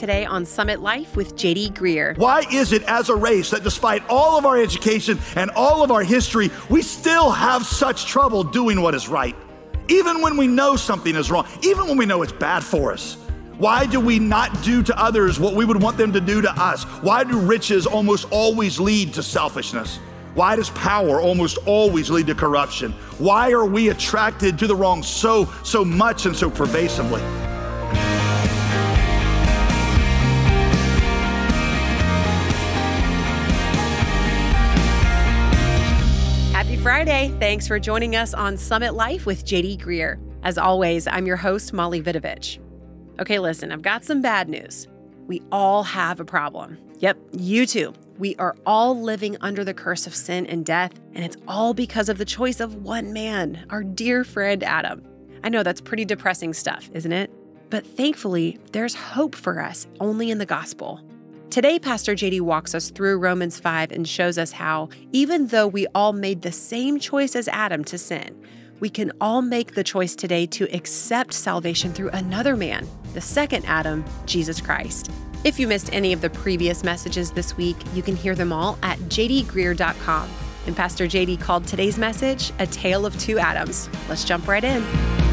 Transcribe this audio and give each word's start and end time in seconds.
today 0.00 0.24
on 0.24 0.46
Summit 0.46 0.80
Life 0.80 1.14
with 1.14 1.36
JD 1.36 1.74
Greear. 1.74 2.16
Why 2.16 2.42
is 2.50 2.72
it 2.72 2.82
as 2.84 3.10
a 3.10 3.14
race 3.14 3.50
that 3.50 3.62
despite 3.62 4.02
all 4.08 4.38
of 4.38 4.46
our 4.46 4.56
education 4.56 5.18
and 5.36 5.50
all 5.50 5.84
of 5.84 5.90
our 5.90 6.02
history, 6.02 6.50
we 6.70 6.80
still 6.80 7.30
have 7.30 7.66
such 7.66 8.06
trouble 8.06 8.42
doing 8.42 8.80
what 8.80 8.94
is 8.94 9.08
right? 9.10 9.36
Even 9.88 10.22
when 10.22 10.38
we 10.38 10.46
know 10.46 10.74
something 10.74 11.14
is 11.14 11.30
wrong, 11.30 11.46
even 11.62 11.86
when 11.86 11.98
we 11.98 12.06
know 12.06 12.22
it's 12.22 12.32
bad 12.32 12.64
for 12.64 12.94
us. 12.94 13.18
Why 13.58 13.84
do 13.84 14.00
we 14.00 14.18
not 14.18 14.62
do 14.62 14.82
to 14.82 14.98
others 14.98 15.38
what 15.38 15.52
we 15.52 15.66
would 15.66 15.82
want 15.82 15.98
them 15.98 16.14
to 16.14 16.20
do 16.20 16.40
to 16.40 16.50
us? 16.52 16.84
Why 17.02 17.22
do 17.22 17.38
riches 17.38 17.86
almost 17.86 18.26
always 18.30 18.80
lead 18.80 19.12
to 19.14 19.22
selfishness? 19.22 19.98
Why 20.32 20.56
does 20.56 20.70
power 20.70 21.20
almost 21.20 21.58
always 21.66 22.08
lead 22.08 22.26
to 22.28 22.34
corruption? 22.34 22.92
Why 23.18 23.50
are 23.52 23.66
we 23.66 23.90
attracted 23.90 24.58
to 24.60 24.66
the 24.66 24.76
wrong 24.76 25.02
so 25.02 25.52
so 25.62 25.84
much 25.84 26.24
and 26.24 26.34
so 26.34 26.48
pervasively? 26.48 27.20
Friday. 36.82 37.30
Thanks 37.38 37.68
for 37.68 37.78
joining 37.78 38.16
us 38.16 38.32
on 38.32 38.56
Summit 38.56 38.94
Life 38.94 39.26
with 39.26 39.44
JD 39.44 39.82
Greear. 39.82 40.18
As 40.42 40.56
always, 40.56 41.06
I'm 41.06 41.26
your 41.26 41.36
host, 41.36 41.74
Molly 41.74 42.00
Vidovich. 42.00 42.58
Okay, 43.20 43.38
listen, 43.38 43.70
I've 43.70 43.82
got 43.82 44.02
some 44.02 44.22
bad 44.22 44.48
news. 44.48 44.88
We 45.26 45.42
all 45.52 45.82
have 45.82 46.20
a 46.20 46.24
problem. 46.24 46.78
Yep, 47.00 47.18
you 47.32 47.66
too. 47.66 47.92
We 48.16 48.34
are 48.36 48.56
all 48.64 48.98
living 48.98 49.36
under 49.42 49.62
the 49.62 49.74
curse 49.74 50.06
of 50.06 50.14
sin 50.14 50.46
and 50.46 50.64
death, 50.64 50.98
and 51.12 51.22
it's 51.22 51.36
all 51.46 51.74
because 51.74 52.08
of 52.08 52.16
the 52.16 52.24
choice 52.24 52.60
of 52.60 52.76
one 52.76 53.12
man, 53.12 53.66
our 53.68 53.82
dear 53.82 54.24
friend 54.24 54.64
Adam. 54.64 55.02
I 55.44 55.50
know 55.50 55.62
that's 55.62 55.82
pretty 55.82 56.06
depressing 56.06 56.54
stuff, 56.54 56.88
isn't 56.94 57.12
it? 57.12 57.30
But 57.68 57.86
thankfully, 57.86 58.58
there's 58.72 58.94
hope 58.94 59.34
for 59.34 59.60
us 59.60 59.86
only 60.00 60.30
in 60.30 60.38
the 60.38 60.46
gospel. 60.46 61.02
Today, 61.50 61.80
Pastor 61.80 62.14
JD 62.14 62.42
walks 62.42 62.76
us 62.76 62.90
through 62.90 63.18
Romans 63.18 63.58
5 63.58 63.90
and 63.90 64.06
shows 64.06 64.38
us 64.38 64.52
how, 64.52 64.88
even 65.10 65.48
though 65.48 65.66
we 65.66 65.88
all 65.96 66.12
made 66.12 66.42
the 66.42 66.52
same 66.52 67.00
choice 67.00 67.34
as 67.34 67.48
Adam 67.48 67.82
to 67.86 67.98
sin, 67.98 68.40
we 68.78 68.88
can 68.88 69.10
all 69.20 69.42
make 69.42 69.74
the 69.74 69.82
choice 69.82 70.14
today 70.14 70.46
to 70.46 70.72
accept 70.72 71.32
salvation 71.32 71.92
through 71.92 72.10
another 72.10 72.56
man, 72.56 72.86
the 73.14 73.20
second 73.20 73.64
Adam, 73.66 74.04
Jesus 74.26 74.60
Christ. 74.60 75.10
If 75.42 75.58
you 75.58 75.66
missed 75.66 75.92
any 75.92 76.12
of 76.12 76.20
the 76.20 76.30
previous 76.30 76.84
messages 76.84 77.32
this 77.32 77.56
week, 77.56 77.76
you 77.94 78.02
can 78.04 78.14
hear 78.14 78.36
them 78.36 78.52
all 78.52 78.78
at 78.84 79.00
jdgreear.com. 79.00 80.30
And 80.68 80.76
Pastor 80.76 81.06
JD 81.06 81.40
called 81.40 81.66
today's 81.66 81.98
message 81.98 82.52
A 82.60 82.66
Tale 82.68 83.04
of 83.04 83.18
Two 83.18 83.40
Adams. 83.40 83.88
Let's 84.08 84.22
jump 84.22 84.46
right 84.46 84.62
in. 84.62 85.29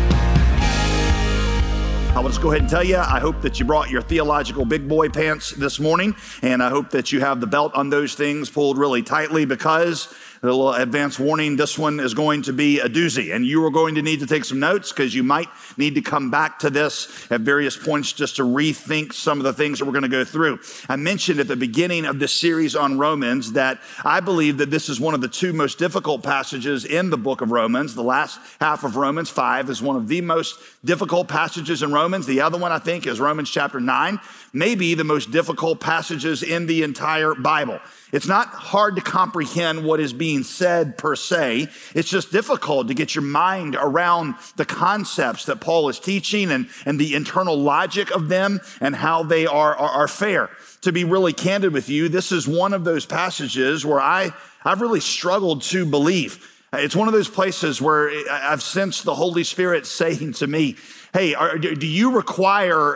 I 2.17 2.19
will 2.19 2.29
just 2.29 2.41
go 2.41 2.49
ahead 2.49 2.61
and 2.61 2.69
tell 2.69 2.83
you, 2.83 2.97
I 2.97 3.19
hope 3.19 3.41
that 3.41 3.59
you 3.59 3.65
brought 3.65 3.91
your 3.91 4.01
theological 4.01 4.65
big 4.65 4.89
boy 4.89 5.07
pants 5.07 5.51
this 5.51 5.79
morning, 5.79 6.15
and 6.41 6.63
I 6.63 6.69
hope 6.69 6.89
that 6.89 7.11
you 7.11 7.19
have 7.19 7.39
the 7.39 7.45
belt 7.45 7.75
on 7.75 7.91
those 7.91 8.15
things 8.15 8.49
pulled 8.49 8.79
really 8.79 9.03
tightly 9.03 9.45
because 9.45 10.11
a 10.41 10.45
little 10.47 10.73
advance 10.73 11.19
warning 11.19 11.55
this 11.55 11.77
one 11.77 11.99
is 11.99 12.13
going 12.13 12.43
to 12.43 12.53
be 12.53 12.79
a 12.79 12.88
doozy, 12.88 13.35
and 13.35 13.45
you 13.45 13.63
are 13.65 13.69
going 13.69 13.95
to 13.95 14.01
need 14.01 14.19
to 14.19 14.27
take 14.27 14.45
some 14.45 14.59
notes 14.59 14.91
because 14.91 15.13
you 15.13 15.23
might 15.23 15.47
need 15.77 15.95
to 15.95 16.01
come 16.01 16.31
back 16.31 16.59
to 16.59 16.69
this 16.69 17.31
at 17.31 17.41
various 17.41 17.77
points 17.77 18.13
just 18.13 18.38
to 18.38 18.43
rethink 18.43 19.13
some 19.13 19.39
of 19.39 19.43
the 19.43 19.53
things 19.53 19.79
that 19.79 19.85
we're 19.85 19.91
going 19.91 20.01
to 20.03 20.07
go 20.07 20.23
through. 20.23 20.59
I 20.89 20.95
mentioned 20.95 21.39
at 21.39 21.47
the 21.47 21.55
beginning 21.55 22.05
of 22.05 22.19
this 22.19 22.33
series 22.33 22.75
on 22.75 22.97
Romans 22.97 23.53
that 23.53 23.79
I 24.03 24.19
believe 24.19 24.57
that 24.57 24.71
this 24.71 24.89
is 24.89 24.99
one 24.99 25.13
of 25.13 25.21
the 25.21 25.27
two 25.27 25.53
most 25.53 25.77
difficult 25.79 26.23
passages 26.23 26.85
in 26.85 27.09
the 27.09 27.17
book 27.17 27.41
of 27.41 27.51
Romans. 27.51 27.95
The 27.95 28.03
last 28.03 28.39
half 28.59 28.83
of 28.83 28.95
Romans 28.95 29.29
5 29.29 29.69
is 29.69 29.81
one 29.81 29.95
of 29.95 30.07
the 30.07 30.21
most 30.21 30.59
difficult 30.88 31.27
passages 31.27 31.83
in 31.83 31.91
Romans. 31.91 32.25
The 32.25 32.41
other 32.41 32.57
one, 32.57 32.71
I 32.71 32.80
think, 32.80 33.05
is 33.05 33.19
Romans 33.19 33.52
chapter 33.52 33.80
9, 33.80 34.19
maybe 34.53 34.95
the 34.95 35.03
most 35.03 35.29
difficult 35.29 35.79
passages 35.79 36.41
in 36.41 36.66
the 36.66 36.81
entire 36.81 37.35
Bible. 37.35 37.79
It's 38.11 38.25
not 38.27 38.47
hard 38.47 38.95
to 38.95 39.02
comprehend 39.02 39.83
what 39.83 39.99
is 39.99 40.13
being 40.13 40.41
said 40.44 40.97
per 40.97 41.16
se. 41.16 41.67
It's 41.94 42.09
just 42.09 42.31
difficult 42.31 42.88
to 42.88 42.95
get 42.95 43.13
your 43.13 43.23
mind 43.23 43.75
around 43.75 44.35
the 44.56 44.66
concepts 44.66 45.45
that 45.45 45.62
Paul 45.62 45.89
is 45.89 46.00
teaching 46.00 46.50
and, 46.50 46.67
and 46.85 47.00
the 47.00 47.13
internal 47.13 47.56
logic 47.56 48.09
of 48.12 48.29
them 48.29 48.62
and 48.81 48.95
how 48.95 49.23
they 49.23 49.45
are, 49.45 49.75
are, 49.75 49.89
are 49.89 50.07
fair. 50.07 50.50
To 50.81 50.91
be 50.91 51.03
really 51.03 51.33
candid 51.33 51.73
with 51.73 51.89
you, 51.89 52.07
this 52.07 52.31
is 52.31 52.47
one 52.47 52.73
of 52.73 52.85
those 52.85 53.06
passages 53.06 53.85
where 53.85 54.01
I, 54.01 54.31
I've 54.63 54.81
really 54.81 55.01
struggled 55.01 55.62
to 55.63 55.85
believe. 55.85 56.56
It's 56.73 56.95
one 56.95 57.07
of 57.07 57.13
those 57.13 57.29
places 57.29 57.81
where 57.81 58.11
I've 58.29 58.61
sensed 58.61 59.05
the 59.05 59.16
Holy 59.16 59.44
Spirit 59.44 59.85
saying 59.85 60.33
to 60.33 60.47
me, 60.47 60.75
Hey, 61.13 61.33
are, 61.33 61.57
do 61.57 61.88
you 61.88 62.11
require, 62.11 62.95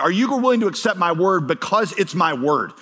are 0.00 0.10
you 0.10 0.30
willing 0.30 0.60
to 0.60 0.68
accept 0.68 0.98
my 0.98 1.12
word 1.12 1.46
because 1.46 1.92
it's 1.98 2.14
my 2.14 2.34
word? 2.34 2.72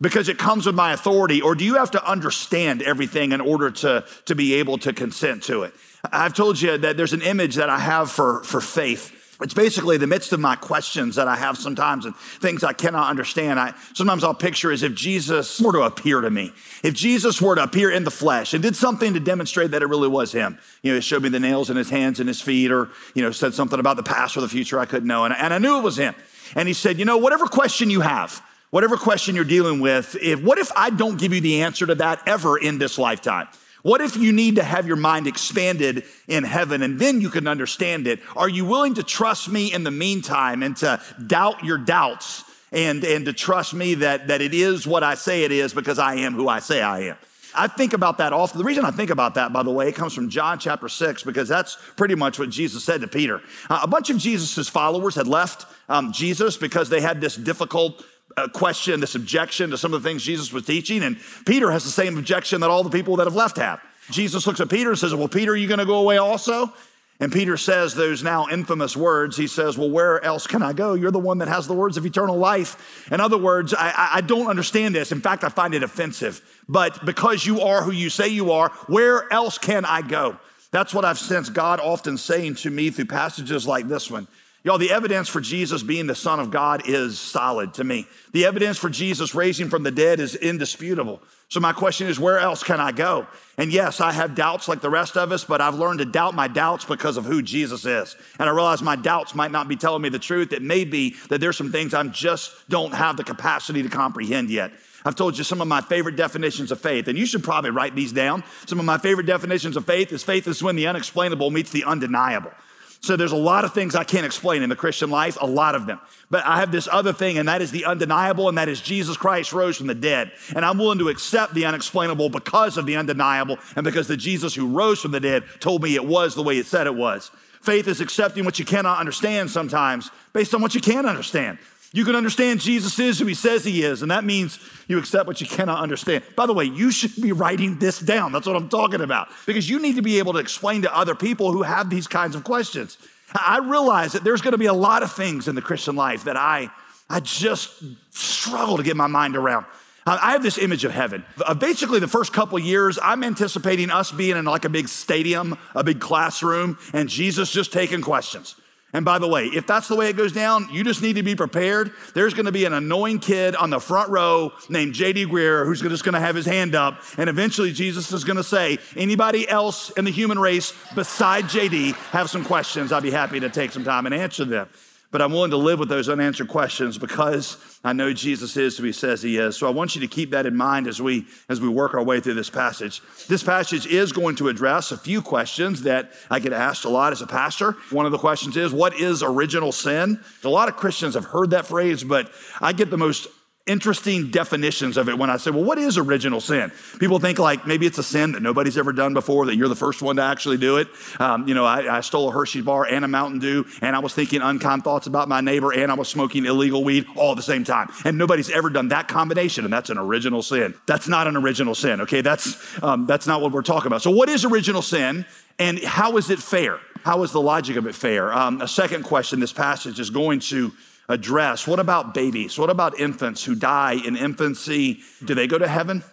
because 0.00 0.28
it 0.28 0.38
comes 0.38 0.66
with 0.66 0.74
my 0.74 0.92
authority, 0.92 1.42
or 1.42 1.54
do 1.54 1.64
you 1.64 1.74
have 1.74 1.90
to 1.92 2.08
understand 2.08 2.82
everything 2.82 3.32
in 3.32 3.40
order 3.40 3.70
to, 3.70 4.04
to 4.26 4.34
be 4.34 4.54
able 4.54 4.78
to 4.78 4.92
consent 4.92 5.42
to 5.44 5.64
it? 5.64 5.74
I've 6.12 6.34
told 6.34 6.60
you 6.60 6.78
that 6.78 6.96
there's 6.96 7.12
an 7.12 7.22
image 7.22 7.56
that 7.56 7.68
I 7.68 7.80
have 7.80 8.10
for, 8.10 8.44
for 8.44 8.60
faith. 8.60 9.14
It's 9.40 9.54
basically 9.54 9.98
the 9.98 10.08
midst 10.08 10.32
of 10.32 10.40
my 10.40 10.56
questions 10.56 11.14
that 11.14 11.28
I 11.28 11.36
have 11.36 11.56
sometimes 11.56 12.06
and 12.06 12.16
things 12.16 12.64
I 12.64 12.72
cannot 12.72 13.08
understand. 13.08 13.60
I 13.60 13.72
sometimes 13.94 14.24
I'll 14.24 14.34
picture 14.34 14.72
as 14.72 14.82
if 14.82 14.94
Jesus 14.94 15.60
were 15.60 15.72
to 15.72 15.82
appear 15.82 16.20
to 16.20 16.30
me. 16.30 16.52
If 16.82 16.94
Jesus 16.94 17.40
were 17.40 17.54
to 17.54 17.62
appear 17.62 17.88
in 17.88 18.02
the 18.02 18.10
flesh 18.10 18.52
and 18.52 18.60
did 18.60 18.74
something 18.74 19.14
to 19.14 19.20
demonstrate 19.20 19.70
that 19.70 19.82
it 19.82 19.86
really 19.86 20.08
was 20.08 20.32
him. 20.32 20.58
You 20.82 20.90
know, 20.90 20.96
he 20.96 21.02
showed 21.02 21.22
me 21.22 21.28
the 21.28 21.38
nails 21.38 21.70
in 21.70 21.76
his 21.76 21.88
hands 21.88 22.18
and 22.18 22.28
his 22.28 22.40
feet, 22.40 22.72
or, 22.72 22.88
you 23.14 23.22
know, 23.22 23.30
said 23.30 23.54
something 23.54 23.78
about 23.78 23.96
the 23.96 24.02
past 24.02 24.36
or 24.36 24.40
the 24.40 24.48
future 24.48 24.80
I 24.80 24.86
couldn't 24.86 25.06
know. 25.06 25.24
And, 25.24 25.32
and 25.32 25.54
I 25.54 25.58
knew 25.58 25.78
it 25.78 25.82
was 25.82 25.96
him. 25.96 26.16
And 26.56 26.66
he 26.66 26.74
said, 26.74 26.98
you 26.98 27.04
know, 27.04 27.18
whatever 27.18 27.46
question 27.46 27.90
you 27.90 28.00
have, 28.00 28.42
whatever 28.70 28.96
question 28.96 29.36
you're 29.36 29.44
dealing 29.44 29.78
with, 29.78 30.16
if, 30.20 30.42
what 30.42 30.58
if 30.58 30.72
I 30.74 30.90
don't 30.90 31.16
give 31.16 31.32
you 31.32 31.40
the 31.40 31.62
answer 31.62 31.86
to 31.86 31.94
that 31.96 32.26
ever 32.26 32.58
in 32.58 32.78
this 32.78 32.98
lifetime? 32.98 33.46
What 33.88 34.02
if 34.02 34.18
you 34.18 34.32
need 34.32 34.56
to 34.56 34.62
have 34.62 34.86
your 34.86 34.96
mind 34.96 35.26
expanded 35.26 36.04
in 36.26 36.44
heaven 36.44 36.82
and 36.82 37.00
then 37.00 37.22
you 37.22 37.30
can 37.30 37.48
understand 37.48 38.06
it? 38.06 38.20
Are 38.36 38.46
you 38.46 38.66
willing 38.66 38.92
to 38.96 39.02
trust 39.02 39.48
me 39.48 39.72
in 39.72 39.82
the 39.82 39.90
meantime 39.90 40.62
and 40.62 40.76
to 40.76 41.00
doubt 41.26 41.64
your 41.64 41.78
doubts 41.78 42.44
and, 42.70 43.02
and 43.02 43.24
to 43.24 43.32
trust 43.32 43.72
me 43.72 43.94
that, 43.94 44.28
that 44.28 44.42
it 44.42 44.52
is 44.52 44.86
what 44.86 45.02
I 45.02 45.14
say 45.14 45.44
it 45.44 45.52
is 45.52 45.72
because 45.72 45.98
I 45.98 46.16
am 46.16 46.34
who 46.34 46.48
I 46.48 46.58
say 46.58 46.82
I 46.82 46.98
am? 47.04 47.16
I 47.54 47.66
think 47.66 47.94
about 47.94 48.18
that 48.18 48.34
often. 48.34 48.58
The 48.58 48.64
reason 48.64 48.84
I 48.84 48.90
think 48.90 49.08
about 49.08 49.36
that, 49.36 49.54
by 49.54 49.62
the 49.62 49.70
way, 49.70 49.88
it 49.88 49.94
comes 49.94 50.12
from 50.12 50.28
John 50.28 50.58
chapter 50.58 50.90
6, 50.90 51.22
because 51.22 51.48
that's 51.48 51.78
pretty 51.96 52.14
much 52.14 52.38
what 52.38 52.50
Jesus 52.50 52.84
said 52.84 53.00
to 53.00 53.08
Peter. 53.08 53.40
Uh, 53.70 53.80
a 53.82 53.86
bunch 53.86 54.10
of 54.10 54.18
Jesus' 54.18 54.68
followers 54.68 55.14
had 55.14 55.26
left 55.26 55.64
um, 55.88 56.12
Jesus 56.12 56.58
because 56.58 56.90
they 56.90 57.00
had 57.00 57.22
this 57.22 57.36
difficult 57.36 58.04
question, 58.46 59.00
this 59.00 59.16
objection 59.16 59.70
to 59.70 59.78
some 59.78 59.92
of 59.92 60.02
the 60.02 60.08
things 60.08 60.22
Jesus 60.22 60.52
was 60.52 60.64
teaching. 60.64 61.02
And 61.02 61.18
Peter 61.44 61.70
has 61.72 61.84
the 61.84 61.90
same 61.90 62.16
objection 62.16 62.60
that 62.60 62.70
all 62.70 62.84
the 62.84 62.90
people 62.90 63.16
that 63.16 63.26
have 63.26 63.34
left 63.34 63.56
have. 63.56 63.80
Jesus 64.10 64.46
looks 64.46 64.60
at 64.60 64.70
Peter 64.70 64.90
and 64.90 64.98
says, 64.98 65.14
Well, 65.14 65.28
Peter, 65.28 65.52
are 65.52 65.56
you 65.56 65.66
going 65.66 65.80
to 65.80 65.86
go 65.86 65.98
away 65.98 66.18
also? 66.18 66.72
And 67.20 67.32
Peter 67.32 67.56
says 67.56 67.94
those 67.94 68.22
now 68.22 68.46
infamous 68.48 68.96
words. 68.96 69.36
He 69.36 69.48
says, 69.48 69.76
Well, 69.76 69.90
where 69.90 70.22
else 70.24 70.46
can 70.46 70.62
I 70.62 70.72
go? 70.72 70.94
You're 70.94 71.10
the 71.10 71.18
one 71.18 71.38
that 71.38 71.48
has 71.48 71.66
the 71.66 71.74
words 71.74 71.96
of 71.96 72.06
eternal 72.06 72.36
life. 72.36 73.10
In 73.10 73.20
other 73.20 73.38
words, 73.38 73.74
I, 73.74 74.10
I, 74.14 74.20
don't 74.20 74.46
understand 74.46 74.94
this. 74.94 75.10
In 75.10 75.20
fact, 75.20 75.42
I 75.42 75.48
find 75.48 75.74
it 75.74 75.82
offensive. 75.82 76.40
But 76.68 77.04
because 77.04 77.44
you 77.44 77.62
are 77.62 77.82
who 77.82 77.90
you 77.90 78.08
say 78.08 78.28
you 78.28 78.52
are, 78.52 78.68
where 78.86 79.30
else 79.32 79.58
can 79.58 79.84
I 79.84 80.02
go? 80.02 80.38
That's 80.70 80.94
what 80.94 81.04
I've 81.04 81.18
sensed 81.18 81.54
God 81.54 81.80
often 81.80 82.18
saying 82.18 82.56
to 82.56 82.70
me 82.70 82.90
through 82.90 83.06
passages 83.06 83.66
like 83.66 83.88
this 83.88 84.10
one. 84.10 84.28
Y'all, 84.64 84.76
the 84.76 84.90
evidence 84.90 85.28
for 85.28 85.40
Jesus 85.40 85.84
being 85.84 86.08
the 86.08 86.16
Son 86.16 86.40
of 86.40 86.50
God 86.50 86.82
is 86.86 87.18
solid 87.18 87.74
to 87.74 87.84
me. 87.84 88.08
The 88.32 88.44
evidence 88.44 88.76
for 88.76 88.90
Jesus 88.90 89.34
raising 89.34 89.68
from 89.68 89.84
the 89.84 89.92
dead 89.92 90.18
is 90.18 90.34
indisputable. 90.34 91.22
So, 91.48 91.60
my 91.60 91.72
question 91.72 92.08
is, 92.08 92.18
where 92.18 92.38
else 92.38 92.64
can 92.64 92.80
I 92.80 92.90
go? 92.90 93.26
And 93.56 93.72
yes, 93.72 94.00
I 94.00 94.12
have 94.12 94.34
doubts 94.34 94.68
like 94.68 94.80
the 94.80 94.90
rest 94.90 95.16
of 95.16 95.30
us, 95.30 95.44
but 95.44 95.60
I've 95.60 95.76
learned 95.76 96.00
to 96.00 96.04
doubt 96.04 96.34
my 96.34 96.48
doubts 96.48 96.84
because 96.84 97.16
of 97.16 97.24
who 97.24 97.40
Jesus 97.40 97.86
is. 97.86 98.16
And 98.38 98.48
I 98.48 98.52
realize 98.52 98.82
my 98.82 98.96
doubts 98.96 99.34
might 99.34 99.52
not 99.52 99.68
be 99.68 99.76
telling 99.76 100.02
me 100.02 100.08
the 100.08 100.18
truth. 100.18 100.52
It 100.52 100.60
may 100.60 100.84
be 100.84 101.14
that 101.30 101.40
there's 101.40 101.56
some 101.56 101.72
things 101.72 101.94
I 101.94 102.02
just 102.08 102.68
don't 102.68 102.92
have 102.92 103.16
the 103.16 103.24
capacity 103.24 103.82
to 103.82 103.88
comprehend 103.88 104.50
yet. 104.50 104.72
I've 105.04 105.14
told 105.14 105.38
you 105.38 105.44
some 105.44 105.60
of 105.60 105.68
my 105.68 105.80
favorite 105.80 106.16
definitions 106.16 106.72
of 106.72 106.80
faith, 106.80 107.08
and 107.08 107.16
you 107.16 107.24
should 107.24 107.44
probably 107.44 107.70
write 107.70 107.94
these 107.94 108.12
down. 108.12 108.42
Some 108.66 108.80
of 108.80 108.84
my 108.84 108.98
favorite 108.98 109.26
definitions 109.26 109.76
of 109.76 109.86
faith 109.86 110.12
is 110.12 110.24
faith 110.24 110.48
is 110.48 110.62
when 110.62 110.76
the 110.76 110.88
unexplainable 110.88 111.50
meets 111.50 111.70
the 111.70 111.84
undeniable. 111.84 112.50
So 113.00 113.16
there's 113.16 113.32
a 113.32 113.36
lot 113.36 113.64
of 113.64 113.72
things 113.72 113.94
I 113.94 114.02
can't 114.02 114.26
explain 114.26 114.62
in 114.62 114.68
the 114.68 114.76
Christian 114.76 115.08
life, 115.08 115.38
a 115.40 115.46
lot 115.46 115.74
of 115.74 115.86
them. 115.86 116.00
But 116.30 116.44
I 116.44 116.58
have 116.58 116.72
this 116.72 116.88
other 116.90 117.12
thing, 117.12 117.38
and 117.38 117.48
that 117.48 117.62
is 117.62 117.70
the 117.70 117.84
undeniable, 117.84 118.48
and 118.48 118.58
that 118.58 118.68
is 118.68 118.80
Jesus 118.80 119.16
Christ 119.16 119.52
rose 119.52 119.76
from 119.76 119.86
the 119.86 119.94
dead. 119.94 120.32
And 120.54 120.64
I'm 120.64 120.78
willing 120.78 120.98
to 120.98 121.08
accept 121.08 121.54
the 121.54 121.64
unexplainable 121.64 122.28
because 122.28 122.76
of 122.76 122.86
the 122.86 122.96
undeniable, 122.96 123.58
and 123.76 123.84
because 123.84 124.08
the 124.08 124.16
Jesus 124.16 124.54
who 124.54 124.66
rose 124.66 125.00
from 125.00 125.12
the 125.12 125.20
dead 125.20 125.44
told 125.60 125.82
me 125.82 125.94
it 125.94 126.04
was 126.04 126.34
the 126.34 126.42
way 126.42 126.58
it 126.58 126.66
said 126.66 126.86
it 126.86 126.94
was. 126.94 127.30
Faith 127.62 127.86
is 127.88 128.00
accepting 128.00 128.44
what 128.44 128.58
you 128.58 128.64
cannot 128.64 128.98
understand 128.98 129.50
sometimes 129.50 130.10
based 130.32 130.54
on 130.54 130.62
what 130.62 130.74
you 130.74 130.80
can 130.80 131.06
understand. 131.06 131.58
You 131.92 132.04
can 132.04 132.14
understand 132.14 132.60
Jesus 132.60 132.98
is 132.98 133.18
who 133.18 133.24
he 133.26 133.34
says 133.34 133.64
he 133.64 133.82
is, 133.82 134.02
and 134.02 134.10
that 134.10 134.22
means 134.22 134.58
you 134.88 134.98
accept 134.98 135.26
what 135.26 135.40
you 135.40 135.46
cannot 135.46 135.80
understand. 135.82 136.22
By 136.36 136.46
the 136.46 136.52
way, 136.52 136.64
you 136.64 136.90
should 136.90 137.16
be 137.20 137.32
writing 137.32 137.78
this 137.78 137.98
down. 137.98 138.32
That's 138.32 138.46
what 138.46 138.56
I'm 138.56 138.68
talking 138.68 139.00
about. 139.00 139.28
Because 139.46 139.70
you 139.70 139.80
need 139.80 139.96
to 139.96 140.02
be 140.02 140.18
able 140.18 140.34
to 140.34 140.38
explain 140.38 140.82
to 140.82 140.94
other 140.94 141.14
people 141.14 141.52
who 141.52 141.62
have 141.62 141.88
these 141.88 142.06
kinds 142.06 142.34
of 142.34 142.44
questions. 142.44 142.98
I 143.34 143.58
realize 143.58 144.12
that 144.12 144.24
there's 144.24 144.42
going 144.42 144.52
to 144.52 144.58
be 144.58 144.66
a 144.66 144.72
lot 144.74 145.02
of 145.02 145.12
things 145.12 145.48
in 145.48 145.54
the 145.54 145.62
Christian 145.62 145.96
life 145.96 146.24
that 146.24 146.36
I 146.36 146.70
I 147.10 147.20
just 147.20 147.82
struggle 148.10 148.76
to 148.76 148.82
get 148.82 148.96
my 148.96 149.06
mind 149.06 149.36
around. 149.36 149.64
I 150.06 150.32
have 150.32 150.42
this 150.42 150.56
image 150.56 150.84
of 150.84 150.92
heaven. 150.92 151.24
Uh, 151.44 151.52
basically, 151.52 152.00
the 152.00 152.08
first 152.08 152.32
couple 152.32 152.58
years, 152.58 152.98
I'm 153.02 153.22
anticipating 153.22 153.90
us 153.90 154.10
being 154.10 154.36
in 154.38 154.46
like 154.46 154.64
a 154.64 154.70
big 154.70 154.88
stadium, 154.88 155.58
a 155.74 155.84
big 155.84 156.00
classroom, 156.00 156.78
and 156.94 157.10
Jesus 157.10 157.50
just 157.50 157.72
taking 157.72 158.00
questions. 158.00 158.54
And 158.94 159.04
by 159.04 159.18
the 159.18 159.28
way, 159.28 159.46
if 159.46 159.66
that's 159.66 159.86
the 159.86 159.96
way 159.96 160.08
it 160.08 160.16
goes 160.16 160.32
down, 160.32 160.68
you 160.72 160.82
just 160.82 161.02
need 161.02 161.16
to 161.16 161.22
be 161.22 161.34
prepared. 161.34 161.92
There's 162.14 162.32
going 162.32 162.46
to 162.46 162.52
be 162.52 162.64
an 162.64 162.72
annoying 162.72 163.18
kid 163.18 163.54
on 163.54 163.68
the 163.68 163.80
front 163.80 164.08
row 164.08 164.52
named 164.70 164.94
JD 164.94 165.26
Greear 165.26 165.66
who's 165.66 165.82
just 165.82 166.04
going 166.04 166.14
to 166.14 166.20
have 166.20 166.34
his 166.34 166.46
hand 166.46 166.74
up. 166.74 167.02
And 167.18 167.28
eventually, 167.28 167.72
Jesus 167.72 168.10
is 168.12 168.24
going 168.24 168.38
to 168.38 168.44
say, 168.44 168.78
Anybody 168.96 169.46
else 169.46 169.90
in 169.90 170.06
the 170.06 170.10
human 170.10 170.38
race 170.38 170.72
beside 170.94 171.44
JD 171.44 171.94
have 172.12 172.30
some 172.30 172.44
questions? 172.44 172.90
I'd 172.90 173.02
be 173.02 173.10
happy 173.10 173.40
to 173.40 173.50
take 173.50 173.72
some 173.72 173.84
time 173.84 174.06
and 174.06 174.14
answer 174.14 174.46
them. 174.46 174.68
But 175.10 175.22
I'm 175.22 175.32
willing 175.32 175.52
to 175.52 175.56
live 175.56 175.78
with 175.78 175.88
those 175.88 176.10
unanswered 176.10 176.48
questions 176.48 176.98
because 176.98 177.56
I 177.82 177.94
know 177.94 178.12
Jesus 178.12 178.58
is 178.58 178.76
who 178.76 178.84
he 178.84 178.92
says 178.92 179.22
he 179.22 179.38
is. 179.38 179.56
So 179.56 179.66
I 179.66 179.70
want 179.70 179.94
you 179.94 180.02
to 180.02 180.06
keep 180.06 180.32
that 180.32 180.44
in 180.44 180.54
mind 180.54 180.86
as 180.86 181.00
we 181.00 181.26
as 181.48 181.62
we 181.62 181.68
work 181.68 181.94
our 181.94 182.02
way 182.02 182.20
through 182.20 182.34
this 182.34 182.50
passage. 182.50 183.00
This 183.26 183.42
passage 183.42 183.86
is 183.86 184.12
going 184.12 184.36
to 184.36 184.48
address 184.48 184.92
a 184.92 184.98
few 184.98 185.22
questions 185.22 185.82
that 185.82 186.12
I 186.30 186.40
get 186.40 186.52
asked 186.52 186.84
a 186.84 186.90
lot 186.90 187.12
as 187.12 187.22
a 187.22 187.26
pastor. 187.26 187.72
One 187.88 188.04
of 188.04 188.12
the 188.12 188.18
questions 188.18 188.58
is 188.58 188.70
what 188.70 189.00
is 189.00 189.22
original 189.22 189.72
sin? 189.72 190.22
A 190.44 190.48
lot 190.48 190.68
of 190.68 190.76
Christians 190.76 191.14
have 191.14 191.24
heard 191.24 191.50
that 191.50 191.66
phrase, 191.66 192.04
but 192.04 192.30
I 192.60 192.74
get 192.74 192.90
the 192.90 192.98
most 192.98 193.28
interesting 193.68 194.30
definitions 194.30 194.96
of 194.96 195.08
it 195.08 195.18
when 195.18 195.30
I 195.30 195.36
say, 195.36 195.50
well, 195.50 195.62
what 195.62 195.78
is 195.78 195.98
original 195.98 196.40
sin? 196.40 196.72
People 196.98 197.18
think 197.18 197.38
like 197.38 197.66
maybe 197.66 197.86
it's 197.86 197.98
a 197.98 198.02
sin 198.02 198.32
that 198.32 198.42
nobody's 198.42 198.78
ever 198.78 198.92
done 198.92 199.14
before, 199.14 199.46
that 199.46 199.56
you're 199.56 199.68
the 199.68 199.76
first 199.76 200.02
one 200.02 200.16
to 200.16 200.22
actually 200.22 200.56
do 200.56 200.78
it. 200.78 200.88
Um, 201.20 201.46
you 201.46 201.54
know, 201.54 201.64
I, 201.64 201.98
I, 201.98 202.00
stole 202.00 202.28
a 202.28 202.32
Hershey 202.32 202.62
bar 202.62 202.86
and 202.86 203.04
a 203.04 203.08
Mountain 203.08 203.40
Dew, 203.40 203.66
and 203.82 203.94
I 203.94 203.98
was 203.98 204.14
thinking 204.14 204.40
unkind 204.40 204.82
thoughts 204.82 205.06
about 205.06 205.28
my 205.28 205.40
neighbor, 205.40 205.72
and 205.72 205.92
I 205.92 205.94
was 205.94 206.08
smoking 206.08 206.46
illegal 206.46 206.82
weed 206.82 207.06
all 207.14 207.32
at 207.32 207.36
the 207.36 207.42
same 207.42 207.64
time. 207.64 207.90
And 208.04 208.16
nobody's 208.16 208.50
ever 208.50 208.70
done 208.70 208.88
that 208.88 209.08
combination, 209.08 209.64
and 209.64 209.72
that's 209.72 209.90
an 209.90 209.98
original 209.98 210.42
sin. 210.42 210.74
That's 210.86 211.06
not 211.06 211.26
an 211.26 211.36
original 211.36 211.74
sin, 211.74 212.00
okay? 212.02 212.22
That's, 212.22 212.82
um, 212.82 213.06
that's 213.06 213.26
not 213.26 213.42
what 213.42 213.52
we're 213.52 213.62
talking 213.62 213.88
about. 213.88 214.02
So, 214.02 214.10
what 214.10 214.28
is 214.28 214.44
original 214.44 214.82
sin, 214.82 215.26
and 215.58 215.78
how 215.82 216.16
is 216.16 216.30
it 216.30 216.38
fair? 216.38 216.78
How 217.04 217.22
is 217.22 217.32
the 217.32 217.40
logic 217.40 217.76
of 217.76 217.86
it 217.86 217.94
fair? 217.94 218.32
Um, 218.32 218.60
a 218.60 218.68
second 218.68 219.04
question 219.04 219.40
this 219.40 219.52
passage 219.52 220.00
is 220.00 220.10
going 220.10 220.40
to 220.40 220.72
address. 221.08 221.66
What 221.66 221.80
about 221.80 222.14
babies? 222.14 222.58
What 222.58 222.70
about 222.70 222.98
infants 222.98 223.44
who 223.44 223.54
die 223.54 223.94
in 224.04 224.16
infancy? 224.16 225.00
Do 225.24 225.34
they 225.34 225.46
go 225.46 225.58
to 225.58 225.68
heaven? 225.68 226.04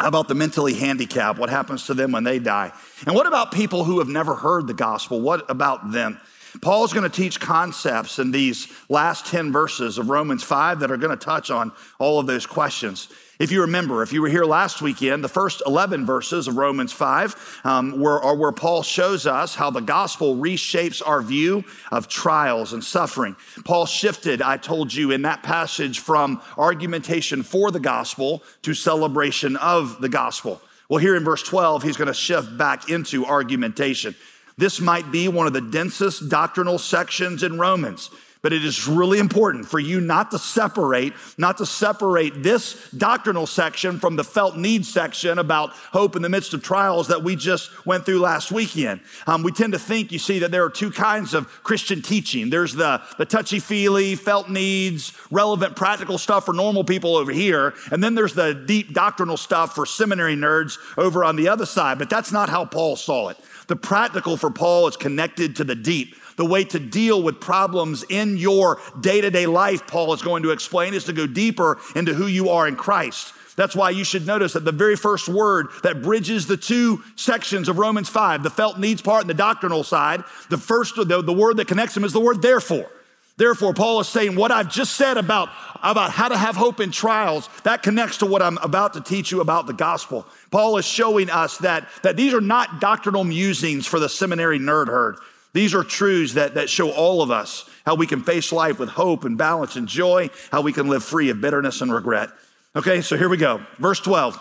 How 0.00 0.08
about 0.08 0.28
the 0.28 0.34
mentally 0.34 0.74
handicapped? 0.74 1.38
What 1.38 1.50
happens 1.50 1.86
to 1.86 1.94
them 1.94 2.12
when 2.12 2.22
they 2.22 2.38
die? 2.38 2.72
And 3.06 3.16
what 3.16 3.26
about 3.26 3.52
people 3.52 3.84
who 3.84 3.98
have 3.98 4.08
never 4.08 4.34
heard 4.34 4.66
the 4.68 4.74
gospel? 4.74 5.20
What 5.20 5.50
about 5.50 5.90
them? 5.90 6.20
Paul's 6.62 6.92
going 6.92 7.08
to 7.08 7.14
teach 7.14 7.40
concepts 7.40 8.18
in 8.18 8.30
these 8.30 8.68
last 8.88 9.26
10 9.26 9.52
verses 9.52 9.98
of 9.98 10.08
Romans 10.08 10.42
5 10.42 10.80
that 10.80 10.90
are 10.90 10.96
going 10.96 11.16
to 11.16 11.24
touch 11.24 11.50
on 11.50 11.72
all 11.98 12.20
of 12.20 12.26
those 12.26 12.46
questions. 12.46 13.08
If 13.38 13.52
you 13.52 13.60
remember, 13.60 14.02
if 14.02 14.12
you 14.12 14.20
were 14.20 14.28
here 14.28 14.44
last 14.44 14.82
weekend, 14.82 15.22
the 15.22 15.28
first 15.28 15.62
11 15.64 16.04
verses 16.04 16.48
of 16.48 16.56
Romans 16.56 16.92
5 16.92 17.60
um, 17.62 18.00
were, 18.00 18.20
are 18.20 18.34
where 18.34 18.50
Paul 18.50 18.82
shows 18.82 19.28
us 19.28 19.54
how 19.54 19.70
the 19.70 19.80
gospel 19.80 20.34
reshapes 20.34 21.00
our 21.06 21.22
view 21.22 21.62
of 21.92 22.08
trials 22.08 22.72
and 22.72 22.82
suffering. 22.82 23.36
Paul 23.64 23.86
shifted, 23.86 24.42
I 24.42 24.56
told 24.56 24.92
you, 24.92 25.12
in 25.12 25.22
that 25.22 25.44
passage 25.44 26.00
from 26.00 26.42
argumentation 26.56 27.44
for 27.44 27.70
the 27.70 27.78
gospel 27.78 28.42
to 28.62 28.74
celebration 28.74 29.56
of 29.56 30.00
the 30.00 30.08
gospel. 30.08 30.60
Well, 30.88 30.98
here 30.98 31.14
in 31.14 31.22
verse 31.22 31.44
12, 31.44 31.84
he's 31.84 31.96
going 31.96 32.08
to 32.08 32.14
shift 32.14 32.58
back 32.58 32.90
into 32.90 33.24
argumentation. 33.24 34.16
This 34.56 34.80
might 34.80 35.12
be 35.12 35.28
one 35.28 35.46
of 35.46 35.52
the 35.52 35.60
densest 35.60 36.28
doctrinal 36.28 36.78
sections 36.78 37.44
in 37.44 37.56
Romans. 37.56 38.10
But 38.40 38.52
it 38.52 38.64
is 38.64 38.86
really 38.86 39.18
important 39.18 39.66
for 39.66 39.80
you 39.80 40.00
not 40.00 40.30
to 40.30 40.38
separate, 40.38 41.12
not 41.36 41.58
to 41.58 41.66
separate 41.66 42.42
this 42.42 42.90
doctrinal 42.92 43.46
section 43.46 43.98
from 43.98 44.14
the 44.14 44.22
felt 44.22 44.56
needs 44.56 44.92
section 44.92 45.38
about 45.38 45.70
hope 45.70 46.14
in 46.14 46.22
the 46.22 46.28
midst 46.28 46.54
of 46.54 46.62
trials 46.62 47.08
that 47.08 47.24
we 47.24 47.34
just 47.34 47.84
went 47.84 48.06
through 48.06 48.20
last 48.20 48.52
weekend. 48.52 49.00
Um, 49.26 49.42
we 49.42 49.50
tend 49.50 49.72
to 49.72 49.78
think, 49.78 50.12
you 50.12 50.20
see, 50.20 50.38
that 50.38 50.52
there 50.52 50.64
are 50.64 50.70
two 50.70 50.92
kinds 50.92 51.34
of 51.34 51.48
Christian 51.64 52.00
teaching. 52.00 52.48
There's 52.48 52.74
the, 52.74 53.02
the 53.18 53.26
touchy 53.26 53.58
feely, 53.58 54.14
felt 54.14 54.48
needs, 54.48 55.12
relevant 55.32 55.74
practical 55.74 56.16
stuff 56.16 56.46
for 56.46 56.52
normal 56.52 56.84
people 56.84 57.16
over 57.16 57.32
here. 57.32 57.74
And 57.90 58.02
then 58.04 58.14
there's 58.14 58.34
the 58.34 58.54
deep 58.54 58.92
doctrinal 58.92 59.36
stuff 59.36 59.74
for 59.74 59.84
seminary 59.84 60.36
nerds 60.36 60.78
over 60.96 61.24
on 61.24 61.34
the 61.34 61.48
other 61.48 61.66
side. 61.66 61.98
But 61.98 62.08
that's 62.08 62.30
not 62.30 62.48
how 62.48 62.64
Paul 62.64 62.94
saw 62.94 63.30
it. 63.30 63.36
The 63.66 63.76
practical 63.76 64.36
for 64.36 64.50
Paul 64.50 64.88
is 64.88 64.96
connected 64.96 65.56
to 65.56 65.64
the 65.64 65.74
deep. 65.74 66.14
The 66.38 66.46
way 66.46 66.64
to 66.64 66.78
deal 66.78 67.22
with 67.22 67.40
problems 67.40 68.04
in 68.08 68.36
your 68.36 68.80
day 69.00 69.20
to 69.20 69.30
day 69.30 69.46
life, 69.46 69.86
Paul 69.86 70.14
is 70.14 70.22
going 70.22 70.44
to 70.44 70.52
explain, 70.52 70.94
is 70.94 71.04
to 71.04 71.12
go 71.12 71.26
deeper 71.26 71.78
into 71.94 72.14
who 72.14 72.26
you 72.26 72.50
are 72.50 72.66
in 72.66 72.76
Christ. 72.76 73.34
That's 73.56 73.74
why 73.74 73.90
you 73.90 74.04
should 74.04 74.24
notice 74.24 74.52
that 74.52 74.64
the 74.64 74.70
very 74.70 74.94
first 74.94 75.28
word 75.28 75.66
that 75.82 76.00
bridges 76.00 76.46
the 76.46 76.56
two 76.56 77.02
sections 77.16 77.68
of 77.68 77.76
Romans 77.76 78.08
5, 78.08 78.44
the 78.44 78.50
felt 78.50 78.78
needs 78.78 79.02
part 79.02 79.22
and 79.22 79.28
the 79.28 79.34
doctrinal 79.34 79.82
side, 79.82 80.22
the 80.48 80.56
first, 80.56 80.94
the, 80.94 81.22
the 81.22 81.32
word 81.32 81.56
that 81.56 81.66
connects 81.66 81.94
them 81.94 82.04
is 82.04 82.12
the 82.12 82.20
word 82.20 82.40
therefore. 82.40 82.88
Therefore, 83.36 83.74
Paul 83.74 83.98
is 83.98 84.08
saying 84.08 84.36
what 84.36 84.52
I've 84.52 84.70
just 84.70 84.94
said 84.94 85.16
about, 85.16 85.48
about 85.82 86.12
how 86.12 86.28
to 86.28 86.36
have 86.36 86.54
hope 86.54 86.78
in 86.78 86.92
trials, 86.92 87.48
that 87.64 87.82
connects 87.82 88.18
to 88.18 88.26
what 88.26 88.42
I'm 88.42 88.58
about 88.58 88.94
to 88.94 89.00
teach 89.00 89.32
you 89.32 89.40
about 89.40 89.66
the 89.66 89.72
gospel. 89.72 90.24
Paul 90.52 90.76
is 90.76 90.84
showing 90.84 91.28
us 91.28 91.58
that, 91.58 91.88
that 92.04 92.16
these 92.16 92.34
are 92.34 92.40
not 92.40 92.80
doctrinal 92.80 93.24
musings 93.24 93.88
for 93.88 93.98
the 93.98 94.08
seminary 94.08 94.60
nerd 94.60 94.86
herd. 94.86 95.18
These 95.52 95.74
are 95.74 95.82
truths 95.82 96.34
that, 96.34 96.54
that 96.54 96.68
show 96.68 96.90
all 96.90 97.22
of 97.22 97.30
us 97.30 97.68
how 97.86 97.94
we 97.94 98.06
can 98.06 98.22
face 98.22 98.52
life 98.52 98.78
with 98.78 98.90
hope 98.90 99.24
and 99.24 99.38
balance 99.38 99.76
and 99.76 99.88
joy, 99.88 100.30
how 100.52 100.60
we 100.60 100.72
can 100.72 100.88
live 100.88 101.02
free 101.02 101.30
of 101.30 101.40
bitterness 101.40 101.80
and 101.80 101.92
regret. 101.92 102.30
Okay, 102.76 103.00
so 103.00 103.16
here 103.16 103.28
we 103.28 103.38
go. 103.38 103.64
Verse 103.78 104.00
12. 104.00 104.38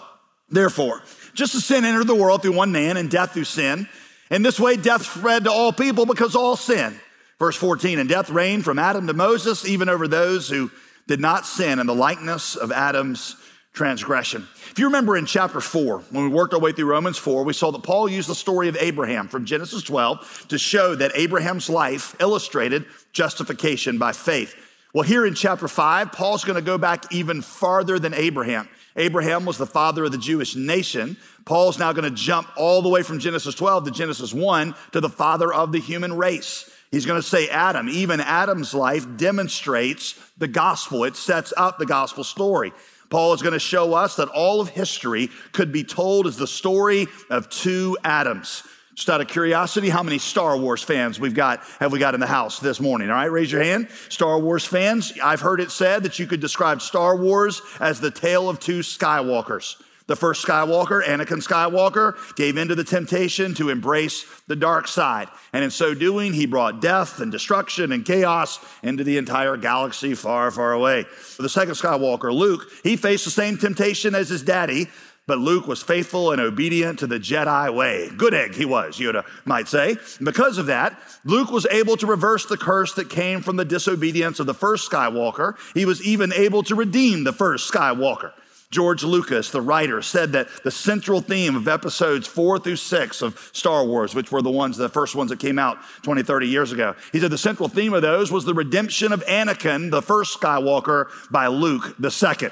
Therefore, 0.49 1.01
just 1.33 1.55
as 1.55 1.65
sin 1.65 1.85
entered 1.85 2.07
the 2.07 2.15
world 2.15 2.41
through 2.41 2.55
one 2.55 2.71
man 2.71 2.97
and 2.97 3.09
death 3.09 3.33
through 3.33 3.45
sin, 3.45 3.87
in 4.29 4.41
this 4.41 4.59
way 4.59 4.75
death 4.75 5.03
spread 5.03 5.45
to 5.45 5.51
all 5.51 5.71
people 5.71 6.05
because 6.05 6.35
all 6.35 6.55
sin. 6.55 6.99
Verse 7.39 7.55
14, 7.55 7.99
and 7.99 8.09
death 8.09 8.29
reigned 8.29 8.65
from 8.65 8.79
Adam 8.79 9.07
to 9.07 9.13
Moses, 9.13 9.65
even 9.65 9.89
over 9.89 10.07
those 10.07 10.49
who 10.49 10.71
did 11.07 11.19
not 11.19 11.45
sin 11.45 11.79
in 11.79 11.87
the 11.87 11.95
likeness 11.95 12.55
of 12.55 12.71
Adam's 12.71 13.35
transgression. 13.77 14.47
If 14.71 14.79
you 14.79 14.85
remember 14.85 15.15
in 15.15 15.27
chapter 15.27 15.61
4, 15.61 15.99
when 16.09 16.23
we 16.23 16.29
worked 16.29 16.55
our 16.55 16.59
way 16.59 16.71
through 16.71 16.89
Romans 16.89 17.19
4, 17.19 17.43
we 17.43 17.53
saw 17.53 17.71
that 17.71 17.83
Paul 17.83 18.09
used 18.09 18.27
the 18.27 18.33
story 18.33 18.67
of 18.69 18.75
Abraham 18.77 19.27
from 19.27 19.45
Genesis 19.45 19.83
12 19.83 20.47
to 20.49 20.57
show 20.57 20.95
that 20.95 21.11
Abraham's 21.13 21.69
life 21.69 22.15
illustrated 22.19 22.85
justification 23.13 23.99
by 23.99 24.13
faith. 24.13 24.55
Well, 24.95 25.03
here 25.03 25.27
in 25.27 25.35
chapter 25.35 25.67
5, 25.67 26.11
Paul's 26.11 26.43
going 26.43 26.55
to 26.55 26.61
go 26.63 26.79
back 26.79 27.13
even 27.13 27.43
farther 27.43 27.99
than 27.99 28.15
Abraham. 28.15 28.67
Abraham 28.95 29.45
was 29.45 29.59
the 29.59 29.67
father 29.67 30.05
of 30.05 30.11
the 30.11 30.17
Jewish 30.17 30.55
nation. 30.55 31.15
Paul's 31.45 31.77
now 31.77 31.93
going 31.93 32.09
to 32.09 32.15
jump 32.15 32.47
all 32.57 32.81
the 32.81 32.89
way 32.89 33.03
from 33.03 33.19
Genesis 33.19 33.53
12 33.53 33.85
to 33.85 33.91
Genesis 33.91 34.33
1 34.33 34.73
to 34.93 35.01
the 35.01 35.09
father 35.09 35.53
of 35.53 35.71
the 35.71 35.79
human 35.79 36.17
race. 36.17 36.67
He's 36.89 37.05
going 37.05 37.21
to 37.21 37.27
say 37.27 37.47
Adam. 37.49 37.89
Even 37.89 38.19
Adam's 38.21 38.73
life 38.73 39.05
demonstrates 39.17 40.15
the 40.37 40.47
gospel, 40.47 41.03
it 41.03 41.15
sets 41.15 41.53
up 41.55 41.77
the 41.77 41.85
gospel 41.85 42.23
story. 42.23 42.71
Paul 43.09 43.33
is 43.33 43.41
going 43.41 43.53
to 43.53 43.59
show 43.59 43.93
us 43.93 44.15
that 44.17 44.27
all 44.29 44.61
of 44.61 44.69
history 44.69 45.29
could 45.51 45.71
be 45.71 45.83
told 45.83 46.27
as 46.27 46.37
the 46.37 46.47
story 46.47 47.07
of 47.29 47.49
two 47.49 47.97
Adams. 48.03 48.63
Just 48.95 49.09
out 49.09 49.21
of 49.21 49.27
curiosity, 49.27 49.89
how 49.89 50.01
many 50.01 50.17
Star 50.17 50.57
Wars 50.57 50.81
fans 50.81 51.19
we've 51.19 51.35
got 51.35 51.61
have 51.79 51.91
we 51.91 51.99
got 51.99 52.15
in 52.15 52.19
the 52.19 52.25
house 52.25 52.59
this 52.59 52.79
morning? 52.79 53.09
All 53.09 53.15
right, 53.15 53.31
raise 53.31 53.51
your 53.51 53.61
hand. 53.61 53.89
Star 54.09 54.39
Wars 54.39 54.65
fans, 54.65 55.13
I've 55.23 55.41
heard 55.41 55.61
it 55.61 55.69
said 55.69 56.01
that 56.03 56.17
you 56.17 56.25
could 56.25 56.39
describe 56.39 56.81
Star 56.81 57.15
Wars 57.15 57.61
as 57.79 57.99
the 57.99 58.09
tale 58.09 58.49
of 58.49 58.59
two 58.59 58.79
Skywalkers. 58.79 59.79
The 60.07 60.15
first 60.15 60.45
Skywalker, 60.45 61.03
Anakin 61.03 61.45
Skywalker, 61.45 62.15
gave 62.35 62.57
in 62.57 62.69
to 62.69 62.75
the 62.75 62.85
temptation 62.85 63.53
to 63.55 63.69
embrace 63.69 64.25
the 64.47 64.55
dark 64.55 64.87
side. 64.87 65.27
And 65.51 65.65
in 65.65 65.69
so 65.69 65.93
doing, 65.93 66.31
he 66.31 66.45
brought 66.45 66.81
death 66.81 67.19
and 67.19 67.29
destruction 67.29 67.91
and 67.91 68.05
chaos 68.05 68.59
into 68.81 69.03
the 69.03 69.17
entire 69.17 69.57
galaxy 69.57 70.15
far, 70.15 70.49
far 70.49 70.71
away. 70.71 71.05
The 71.37 71.49
second 71.49 71.73
Skywalker, 71.73 72.33
Luke, 72.33 72.71
he 72.83 72.95
faced 72.95 73.25
the 73.25 73.31
same 73.31 73.57
temptation 73.57 74.15
as 74.15 74.29
his 74.29 74.43
daddy, 74.43 74.87
but 75.25 75.39
Luke 75.39 75.67
was 75.67 75.83
faithful 75.83 76.31
and 76.31 76.39
obedient 76.39 76.99
to 76.99 77.07
the 77.07 77.19
Jedi 77.19 77.75
way. 77.75 78.09
Good 78.15 78.33
egg 78.33 78.55
he 78.55 78.63
was, 78.63 78.97
Yoda 78.97 79.25
might 79.43 79.67
say. 79.67 79.97
Because 80.23 80.57
of 80.57 80.67
that, 80.67 80.97
Luke 81.25 81.51
was 81.51 81.67
able 81.69 81.97
to 81.97 82.07
reverse 82.07 82.45
the 82.45 82.55
curse 82.55 82.93
that 82.93 83.09
came 83.09 83.41
from 83.41 83.57
the 83.57 83.65
disobedience 83.65 84.39
of 84.39 84.45
the 84.45 84.53
first 84.53 84.89
Skywalker. 84.89 85.55
He 85.73 85.85
was 85.85 86.01
even 86.01 86.31
able 86.31 86.63
to 86.63 86.75
redeem 86.75 87.25
the 87.25 87.33
first 87.33 87.69
Skywalker. 87.69 88.31
George 88.69 89.03
Lucas, 89.03 89.49
the 89.49 89.61
writer, 89.61 90.01
said 90.01 90.33
that 90.33 90.49
the 90.63 90.71
central 90.71 91.21
theme 91.21 91.55
of 91.55 91.69
episodes 91.69 92.27
four 92.27 92.59
through 92.59 92.75
six 92.75 93.21
of 93.21 93.49
Star 93.53 93.85
Wars, 93.85 94.13
which 94.13 94.29
were 94.29 94.41
the 94.41 94.51
ones, 94.51 94.75
the 94.75 94.89
first 94.89 95.15
ones 95.15 95.29
that 95.29 95.39
came 95.39 95.57
out 95.57 95.77
20, 96.03 96.21
30 96.23 96.47
years 96.47 96.73
ago, 96.73 96.93
he 97.13 97.19
said 97.19 97.31
the 97.31 97.37
central 97.37 97.69
theme 97.69 97.93
of 97.93 98.01
those 98.01 98.29
was 98.29 98.43
the 98.43 98.53
redemption 98.53 99.13
of 99.13 99.23
Anakin, 99.25 99.89
the 99.89 100.01
first 100.01 100.37
Skywalker, 100.37 101.07
by 101.31 101.47
Luke, 101.47 101.95
the 101.97 102.11
second. 102.11 102.51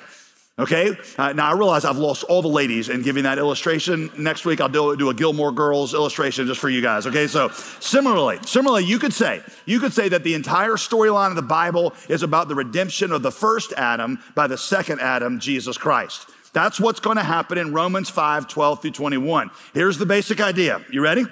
Okay? 0.57 0.95
Uh, 1.17 1.33
now 1.33 1.49
I 1.49 1.53
realize 1.53 1.83
I've 1.83 1.97
lost 1.97 2.23
all 2.23 2.41
the 2.41 2.47
ladies 2.47 2.87
in 2.87 3.01
giving 3.01 3.23
that 3.23 3.37
illustration. 3.37 4.09
Next 4.17 4.45
week 4.45 4.61
I'll 4.61 4.69
do, 4.69 4.95
do 4.95 5.09
a 5.09 5.13
Gilmore 5.13 5.51
Girls 5.51 5.93
illustration 5.93 6.47
just 6.47 6.61
for 6.61 6.69
you 6.69 6.81
guys. 6.81 7.05
Okay? 7.05 7.27
So 7.27 7.49
similarly, 7.81 8.39
similarly, 8.45 8.85
you 8.85 8.97
could 8.97 9.13
say, 9.13 9.41
you 9.65 9.81
could 9.81 9.91
say 9.91 10.07
that 10.09 10.23
the 10.23 10.33
entire 10.33 10.75
storyline 10.75 11.29
of 11.29 11.35
the 11.35 11.41
Bible 11.41 11.93
is 12.07 12.23
about 12.23 12.47
the 12.47 12.55
redemption 12.55 13.11
of 13.11 13.21
the 13.21 13.31
first 13.31 13.73
Adam 13.75 14.19
by 14.33 14.47
the 14.47 14.57
second 14.57 15.01
Adam, 15.01 15.41
Jesus 15.41 15.77
Christ. 15.77 16.29
That's 16.53 16.79
what's 16.79 17.01
going 17.01 17.17
to 17.17 17.23
happen 17.23 17.57
in 17.57 17.73
Romans 17.73 18.09
5, 18.09 18.47
12 18.47 18.81
through 18.81 18.91
21. 18.91 19.51
Here's 19.73 19.97
the 19.97 20.05
basic 20.05 20.39
idea. 20.39 20.81
You 20.89 21.01
ready? 21.01 21.25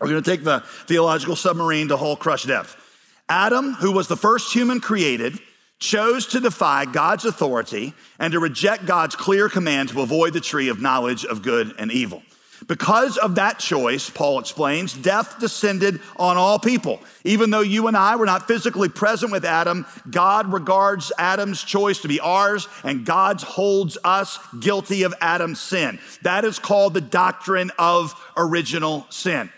We're 0.00 0.08
going 0.08 0.22
to 0.22 0.28
take 0.28 0.42
the 0.42 0.64
theological 0.88 1.36
submarine 1.36 1.86
to 1.88 1.96
Hull 1.96 2.16
Crush 2.16 2.44
Depth. 2.44 2.76
Adam, 3.28 3.74
who 3.74 3.92
was 3.92 4.08
the 4.08 4.16
first 4.16 4.52
human 4.52 4.80
created, 4.80 5.38
chose 5.80 6.26
to 6.26 6.40
defy 6.40 6.84
God's 6.84 7.24
authority 7.24 7.94
and 8.18 8.32
to 8.32 8.38
reject 8.38 8.86
God's 8.86 9.16
clear 9.16 9.48
command 9.48 9.88
to 9.88 10.02
avoid 10.02 10.34
the 10.34 10.40
tree 10.40 10.68
of 10.68 10.80
knowledge 10.80 11.24
of 11.24 11.42
good 11.42 11.74
and 11.78 11.90
evil. 11.90 12.22
Because 12.66 13.16
of 13.16 13.36
that 13.36 13.58
choice, 13.58 14.10
Paul 14.10 14.38
explains, 14.38 14.92
death 14.92 15.40
descended 15.40 16.00
on 16.16 16.36
all 16.36 16.58
people. 16.58 17.00
Even 17.24 17.50
though 17.50 17.62
you 17.62 17.88
and 17.88 17.96
I 17.96 18.16
were 18.16 18.26
not 18.26 18.46
physically 18.46 18.90
present 18.90 19.32
with 19.32 19.46
Adam, 19.46 19.86
God 20.10 20.52
regards 20.52 21.10
Adam's 21.18 21.64
choice 21.64 22.00
to 22.00 22.08
be 22.08 22.20
ours, 22.20 22.68
and 22.84 23.06
God 23.06 23.40
holds 23.40 23.96
us 24.04 24.38
guilty 24.60 25.04
of 25.04 25.14
Adam's 25.22 25.60
sin. 25.60 25.98
That 26.22 26.44
is 26.44 26.58
called 26.58 26.92
the 26.92 27.00
doctrine 27.00 27.72
of 27.78 28.14
original 28.36 29.06
sin. 29.08 29.50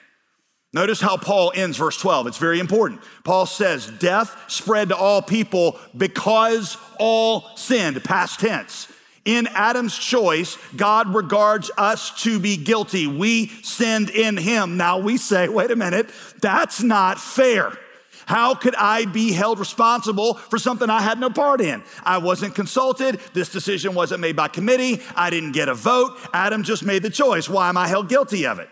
Notice 0.75 1.01
how 1.01 1.19
Paul 1.19 1.53
ends 1.55 1.77
verse 1.77 1.99
12. 1.99 2.29
It's 2.29 2.39
very 2.39 2.59
important. 2.59 3.03
Paul 3.25 3.45
says, 3.45 3.87
Death 3.99 4.35
spread 4.49 4.89
to 4.89 4.97
all 4.97 5.21
people 5.21 5.79
because 5.97 6.79
all 6.99 7.57
sinned, 7.57 8.03
past 8.05 8.41
tense. 8.41 8.89
In 9.25 9.47
Adam's 9.49 9.97
choice, 9.97 10.59
God 10.75 11.15
regards 11.15 11.71
us 11.77 12.23
to 12.23 12.41
be 12.41 12.57
guilty. 12.57 13.07
We 13.07 13.49
sinned 13.63 14.11
in 14.11 14.37
him. 14.37 14.77
Now 14.77 14.99
we 14.99 15.17
say, 15.17 15.49
wait 15.49 15.71
a 15.71 15.77
minute, 15.77 16.11
that's 16.41 16.83
not 16.83 17.21
fair. 17.21 17.79
How 18.27 18.55
could 18.55 18.75
I 18.77 19.05
be 19.05 19.33
held 19.33 19.59
responsible 19.59 20.35
for 20.35 20.59
something 20.59 20.89
I 20.89 21.03
had 21.03 21.21
no 21.21 21.29
part 21.29 21.61
in? 21.61 21.83
I 22.03 22.19
wasn't 22.19 22.55
consulted. 22.55 23.21
This 23.33 23.51
decision 23.51 23.95
wasn't 23.95 24.21
made 24.21 24.37
by 24.37 24.49
committee. 24.49 25.03
I 25.15 25.31
didn't 25.31 25.53
get 25.53 25.69
a 25.69 25.75
vote. 25.75 26.19
Adam 26.33 26.63
just 26.63 26.85
made 26.85 27.03
the 27.03 27.11
choice. 27.11 27.49
Why 27.49 27.69
am 27.69 27.77
I 27.77 27.89
held 27.89 28.09
guilty 28.09 28.47
of 28.47 28.59
it? 28.59 28.69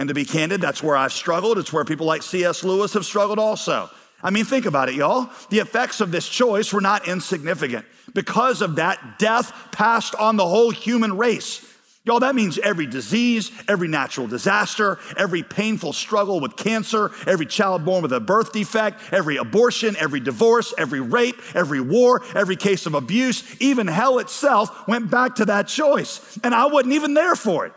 And 0.00 0.08
to 0.08 0.14
be 0.14 0.24
candid, 0.24 0.62
that's 0.62 0.82
where 0.82 0.96
I've 0.96 1.12
struggled. 1.12 1.58
It's 1.58 1.74
where 1.74 1.84
people 1.84 2.06
like 2.06 2.22
C.S. 2.22 2.64
Lewis 2.64 2.94
have 2.94 3.04
struggled 3.04 3.38
also. 3.38 3.90
I 4.22 4.30
mean, 4.30 4.46
think 4.46 4.64
about 4.64 4.88
it, 4.88 4.94
y'all. 4.94 5.28
The 5.50 5.58
effects 5.58 6.00
of 6.00 6.10
this 6.10 6.26
choice 6.26 6.72
were 6.72 6.80
not 6.80 7.06
insignificant. 7.06 7.84
Because 8.14 8.62
of 8.62 8.76
that, 8.76 9.18
death 9.18 9.52
passed 9.72 10.14
on 10.14 10.38
the 10.38 10.46
whole 10.46 10.70
human 10.70 11.18
race. 11.18 11.66
Y'all, 12.06 12.20
that 12.20 12.34
means 12.34 12.58
every 12.58 12.86
disease, 12.86 13.52
every 13.68 13.88
natural 13.88 14.26
disaster, 14.26 14.98
every 15.18 15.42
painful 15.42 15.92
struggle 15.92 16.40
with 16.40 16.56
cancer, 16.56 17.10
every 17.26 17.44
child 17.44 17.84
born 17.84 18.00
with 18.00 18.14
a 18.14 18.20
birth 18.20 18.54
defect, 18.54 19.12
every 19.12 19.36
abortion, 19.36 19.94
every 19.98 20.20
divorce, 20.20 20.72
every 20.78 21.00
rape, 21.00 21.36
every 21.54 21.82
war, 21.82 22.22
every 22.34 22.56
case 22.56 22.86
of 22.86 22.94
abuse, 22.94 23.44
even 23.60 23.86
hell 23.86 24.18
itself 24.18 24.88
went 24.88 25.10
back 25.10 25.34
to 25.34 25.44
that 25.44 25.68
choice. 25.68 26.38
And 26.42 26.54
I 26.54 26.68
wasn't 26.68 26.94
even 26.94 27.12
there 27.12 27.36
for 27.36 27.66
it. 27.66 27.74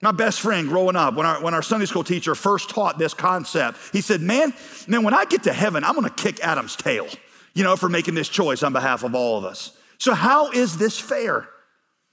My 0.00 0.12
best 0.12 0.40
friend 0.40 0.68
growing 0.68 0.94
up, 0.94 1.14
when 1.14 1.26
our, 1.26 1.42
when 1.42 1.54
our 1.54 1.62
Sunday 1.62 1.86
school 1.86 2.04
teacher 2.04 2.34
first 2.36 2.70
taught 2.70 2.98
this 2.98 3.14
concept, 3.14 3.78
he 3.92 4.00
said, 4.00 4.20
Man, 4.20 4.54
man, 4.86 5.02
when 5.02 5.14
I 5.14 5.24
get 5.24 5.42
to 5.44 5.52
heaven, 5.52 5.82
I'm 5.82 5.94
gonna 5.94 6.10
kick 6.10 6.40
Adam's 6.40 6.76
tail, 6.76 7.08
you 7.54 7.64
know, 7.64 7.74
for 7.74 7.88
making 7.88 8.14
this 8.14 8.28
choice 8.28 8.62
on 8.62 8.72
behalf 8.72 9.02
of 9.02 9.14
all 9.14 9.38
of 9.38 9.44
us. 9.44 9.76
So, 9.98 10.14
how 10.14 10.50
is 10.52 10.78
this 10.78 10.98
fair? 11.00 11.48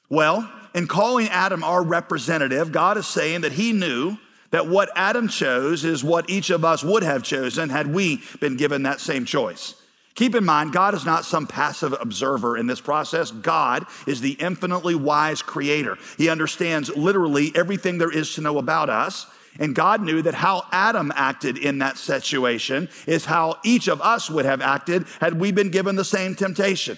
Well, 0.10 0.52
in 0.74 0.88
calling 0.88 1.28
Adam 1.30 1.64
our 1.64 1.84
representative, 1.84 2.72
God 2.72 2.98
is 2.98 3.08
saying 3.08 3.42
that 3.42 3.52
he 3.52 3.72
knew 3.72 4.18
that 4.50 4.68
what 4.68 4.90
Adam 4.96 5.28
chose 5.28 5.86
is 5.86 6.04
what 6.04 6.30
each 6.30 6.50
of 6.50 6.66
us 6.66 6.84
would 6.84 7.04
have 7.04 7.24
chosen 7.24 7.70
had 7.70 7.94
we 7.94 8.22
been 8.40 8.58
given 8.58 8.84
that 8.84 9.00
same 9.00 9.26
choice. 9.26 9.76
Keep 10.16 10.36
in 10.36 10.46
mind, 10.46 10.72
God 10.72 10.96
is 10.96 11.06
not 11.06 11.26
some 11.26 11.46
passive 11.46 11.94
observer 12.00 12.56
in 12.58 12.68
this 12.68 12.80
process. 12.80 13.32
God 13.32 13.86
is 14.08 14.22
the 14.22 14.32
infinitely 14.32 14.96
wise 14.96 15.42
creator. 15.42 15.98
He 16.18 16.30
understands 16.30 16.96
literally 16.96 17.52
everything 17.54 17.98
there 17.98 18.12
is 18.12 18.34
to 18.36 18.42
know 18.42 18.58
about 18.58 18.90
us. 18.90 19.28
And 19.60 19.76
God 19.76 20.02
knew 20.02 20.22
that 20.22 20.34
how 20.34 20.64
Adam 20.72 21.12
acted 21.16 21.58
in 21.58 21.80
that 21.80 21.98
situation 21.98 22.90
is 23.08 23.26
how 23.26 23.58
each 23.64 23.88
of 23.88 24.02
us 24.02 24.30
would 24.30 24.46
have 24.46 24.62
acted 24.62 25.06
had 25.20 25.40
we 25.40 25.52
been 25.52 25.70
given 25.70 25.96
the 25.96 26.06
same 26.06 26.36
temptation. 26.36 26.98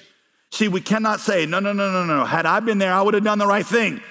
See, 0.51 0.67
we 0.67 0.81
cannot 0.81 1.19
say, 1.19 1.45
no, 1.45 1.59
no, 1.59 1.73
no, 1.73 1.91
no, 1.91 2.05
no. 2.05 2.25
Had 2.25 2.45
I 2.45 2.59
been 2.59 2.77
there, 2.77 2.93
I 2.93 3.01
would 3.01 3.13
have 3.15 3.23
done 3.23 3.39
the 3.39 3.47
right 3.47 3.65
thing. 3.65 4.01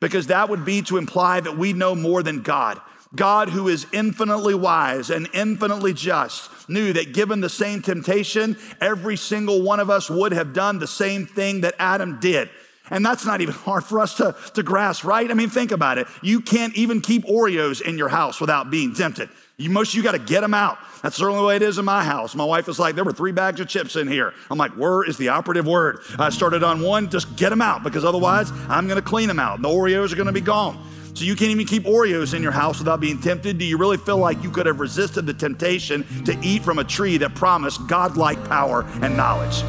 Because 0.00 0.28
that 0.28 0.48
would 0.48 0.64
be 0.64 0.82
to 0.82 0.96
imply 0.96 1.40
that 1.40 1.56
we 1.56 1.72
know 1.72 1.94
more 1.94 2.22
than 2.22 2.42
God. 2.42 2.80
God, 3.14 3.48
who 3.48 3.68
is 3.68 3.86
infinitely 3.92 4.54
wise 4.54 5.10
and 5.10 5.28
infinitely 5.32 5.92
just, 5.92 6.50
knew 6.68 6.92
that 6.92 7.12
given 7.12 7.40
the 7.40 7.48
same 7.48 7.82
temptation, 7.82 8.56
every 8.80 9.16
single 9.16 9.62
one 9.62 9.80
of 9.80 9.90
us 9.90 10.08
would 10.10 10.32
have 10.32 10.52
done 10.52 10.78
the 10.78 10.86
same 10.86 11.26
thing 11.26 11.62
that 11.62 11.74
Adam 11.78 12.20
did. 12.20 12.50
And 12.90 13.04
that's 13.04 13.24
not 13.24 13.40
even 13.40 13.54
hard 13.66 13.84
for 13.84 14.00
us 14.00 14.14
to, 14.14 14.36
to 14.54 14.62
grasp, 14.62 15.04
right? 15.04 15.30
I 15.30 15.34
mean, 15.34 15.50
think 15.50 15.72
about 15.72 15.98
it. 15.98 16.06
You 16.22 16.40
can't 16.40 16.74
even 16.76 17.00
keep 17.00 17.24
Oreos 17.24 17.80
in 17.80 17.98
your 17.98 18.08
house 18.08 18.40
without 18.40 18.70
being 18.70 18.94
tempted. 18.94 19.28
You, 19.56 19.70
most 19.70 19.94
you 19.94 20.02
got 20.02 20.12
to 20.12 20.18
get 20.18 20.40
them 20.40 20.52
out. 20.52 20.78
That's 21.02 21.16
the 21.16 21.26
only 21.26 21.44
way 21.44 21.56
it 21.56 21.62
is 21.62 21.78
in 21.78 21.84
my 21.84 22.02
house. 22.02 22.34
My 22.34 22.44
wife 22.44 22.66
was 22.66 22.80
like, 22.80 22.96
there 22.96 23.04
were 23.04 23.12
three 23.12 23.30
bags 23.30 23.60
of 23.60 23.68
chips 23.68 23.94
in 23.94 24.08
here. 24.08 24.34
I'm 24.50 24.58
like, 24.58 24.72
where 24.72 25.04
is 25.04 25.16
the 25.16 25.28
operative 25.28 25.66
word? 25.66 26.00
I 26.18 26.30
started 26.30 26.64
on 26.64 26.80
one, 26.80 27.08
just 27.08 27.36
get 27.36 27.50
them 27.50 27.62
out 27.62 27.84
because 27.84 28.04
otherwise 28.04 28.50
I'm 28.68 28.88
going 28.88 29.00
to 29.00 29.06
clean 29.06 29.28
them 29.28 29.38
out. 29.38 29.62
The 29.62 29.68
Oreos 29.68 30.12
are 30.12 30.16
going 30.16 30.26
to 30.26 30.32
be 30.32 30.40
gone. 30.40 30.84
So 31.14 31.24
you 31.24 31.36
can't 31.36 31.52
even 31.52 31.64
keep 31.64 31.84
Oreos 31.84 32.34
in 32.34 32.42
your 32.42 32.50
house 32.50 32.80
without 32.80 33.00
being 33.00 33.20
tempted? 33.20 33.56
Do 33.56 33.64
you 33.64 33.78
really 33.78 33.96
feel 33.96 34.18
like 34.18 34.42
you 34.42 34.50
could 34.50 34.66
have 34.66 34.80
resisted 34.80 35.26
the 35.26 35.34
temptation 35.34 36.04
to 36.24 36.36
eat 36.42 36.64
from 36.64 36.80
a 36.80 36.84
tree 36.84 37.16
that 37.18 37.36
promised 37.36 37.86
godlike 37.86 38.42
power 38.48 38.84
and 39.00 39.16
knowledge? 39.16 39.62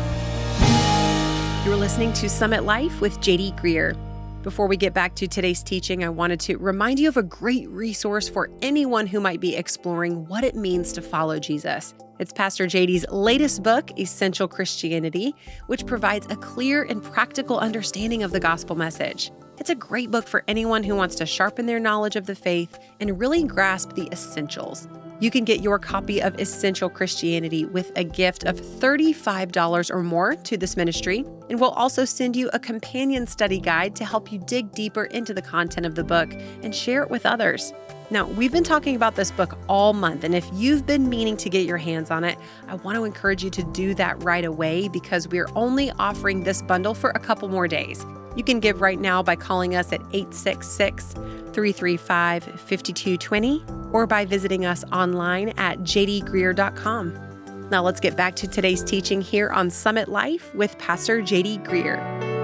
You're 1.64 1.76
listening 1.76 2.14
to 2.14 2.30
Summit 2.30 2.64
Life 2.64 3.00
with 3.00 3.20
JD 3.20 3.60
Greear. 3.60 3.96
Before 4.42 4.68
we 4.68 4.76
get 4.76 4.94
back 4.94 5.16
to 5.16 5.28
today's 5.28 5.62
teaching, 5.62 6.04
I 6.04 6.10
wanted 6.10 6.40
to 6.42 6.58
remind 6.58 7.00
you 7.00 7.10
of 7.10 7.18
a 7.18 7.24
great 7.24 7.70
resource 7.70 8.28
for 8.28 8.50
anyone 8.64 9.06
who 9.06 9.20
might 9.20 9.40
be 9.40 9.56
exploring 9.56 10.28
what 10.28 10.44
it 10.44 10.56
means 10.56 10.92
to 10.94 11.02
follow 11.02 11.40
Jesus. 11.40 11.94
It's 12.20 12.32
Pastor 12.34 12.66
JD's 12.66 13.06
latest 13.12 13.62
book, 13.62 13.92
Essential 14.00 14.48
Christianity, 14.48 15.36
which 15.68 15.86
provides 15.86 16.26
a 16.30 16.36
clear 16.38 16.84
and 16.84 17.04
practical 17.04 17.60
understanding 17.60 18.24
of 18.24 18.32
the 18.32 18.40
gospel 18.40 18.76
message. 18.76 19.32
It's 19.58 19.70
a 19.70 19.76
great 19.76 20.12
book 20.12 20.28
for 20.28 20.44
anyone 20.48 20.84
who 20.84 20.96
wants 20.96 21.16
to 21.16 21.26
sharpen 21.26 21.66
their 21.66 21.80
knowledge 21.80 22.18
of 22.18 22.26
the 22.26 22.36
faith 22.36 22.78
and 23.00 23.20
really 23.20 23.44
grasp 23.44 23.94
the 23.94 24.10
essentials. 24.12 24.88
You 25.22 25.32
can 25.32 25.46
get 25.46 25.62
your 25.62 25.80
copy 25.80 26.22
of 26.22 26.38
Essential 26.42 26.90
Christianity 26.90 27.64
with 27.64 27.94
a 27.96 28.04
gift 28.04 28.44
of 28.44 28.60
$35 28.60 29.90
or 29.90 30.04
more 30.04 30.36
to 30.36 30.58
this 30.58 30.76
ministry, 30.76 31.20
and 31.50 31.58
we'll 31.58 31.70
also 31.70 32.04
send 32.04 32.36
you 32.36 32.50
a 32.52 32.60
companion 32.60 33.26
study 33.26 33.62
guide 33.62 33.96
to 33.96 34.04
help 34.04 34.30
you 34.30 34.40
dig 34.40 34.74
deeper 34.74 35.06
into 35.06 35.34
the 35.34 35.42
content 35.42 35.86
of 35.86 35.96
the 35.96 36.04
book 36.04 36.34
and 36.62 36.76
share 36.76 37.02
it 37.02 37.10
with 37.10 37.26
others. 37.26 37.72
Now, 38.12 38.28
we've 38.28 38.52
been 38.52 38.64
talking 38.64 38.96
about 38.96 39.16
this 39.16 39.32
book 39.32 39.58
all 39.68 39.94
month, 39.94 40.24
and 40.24 40.36
if 40.36 40.48
you've 40.54 40.86
been 40.86 41.10
meaning 41.10 41.38
to 41.38 41.50
get 41.50 41.66
your 41.66 41.78
hands 41.78 42.12
on 42.12 42.24
it, 42.24 42.38
I 42.68 42.76
want 42.76 42.98
to 42.98 43.04
encourage 43.04 43.44
you 43.44 43.50
to 43.50 43.64
do 43.64 43.96
that 43.96 44.24
right 44.24 44.46
away 44.46 44.88
because 44.88 45.28
we're 45.28 45.50
only 45.56 45.92
offering 45.92 46.44
this 46.44 46.62
bundle 46.62 46.94
for 46.94 47.10
a 47.12 47.20
couple 47.20 47.50
more 47.50 47.68
days. 47.68 48.06
You 48.36 48.44
can 48.44 48.60
give 48.60 48.82
right 48.82 49.00
now 49.00 49.24
by 49.24 49.36
calling 49.36 49.76
us 49.76 49.92
at 49.92 50.02
866 50.12 51.14
335 51.14 52.44
5220 52.44 53.64
or 53.92 54.06
by 54.06 54.26
visiting 54.26 54.66
us 54.66 54.84
online 54.92 55.50
at 55.58 55.80
jdgreear.com. 55.80 57.70
Now 57.72 57.82
let's 57.82 58.00
get 58.00 58.16
back 58.16 58.36
to 58.38 58.48
today's 58.48 58.84
teaching 58.84 59.22
here 59.22 59.50
on 59.50 59.70
Summit 59.70 60.10
Life 60.10 60.54
with 60.54 60.78
Pastor 60.78 61.22
JD 61.22 61.66
Greear. 61.66 62.35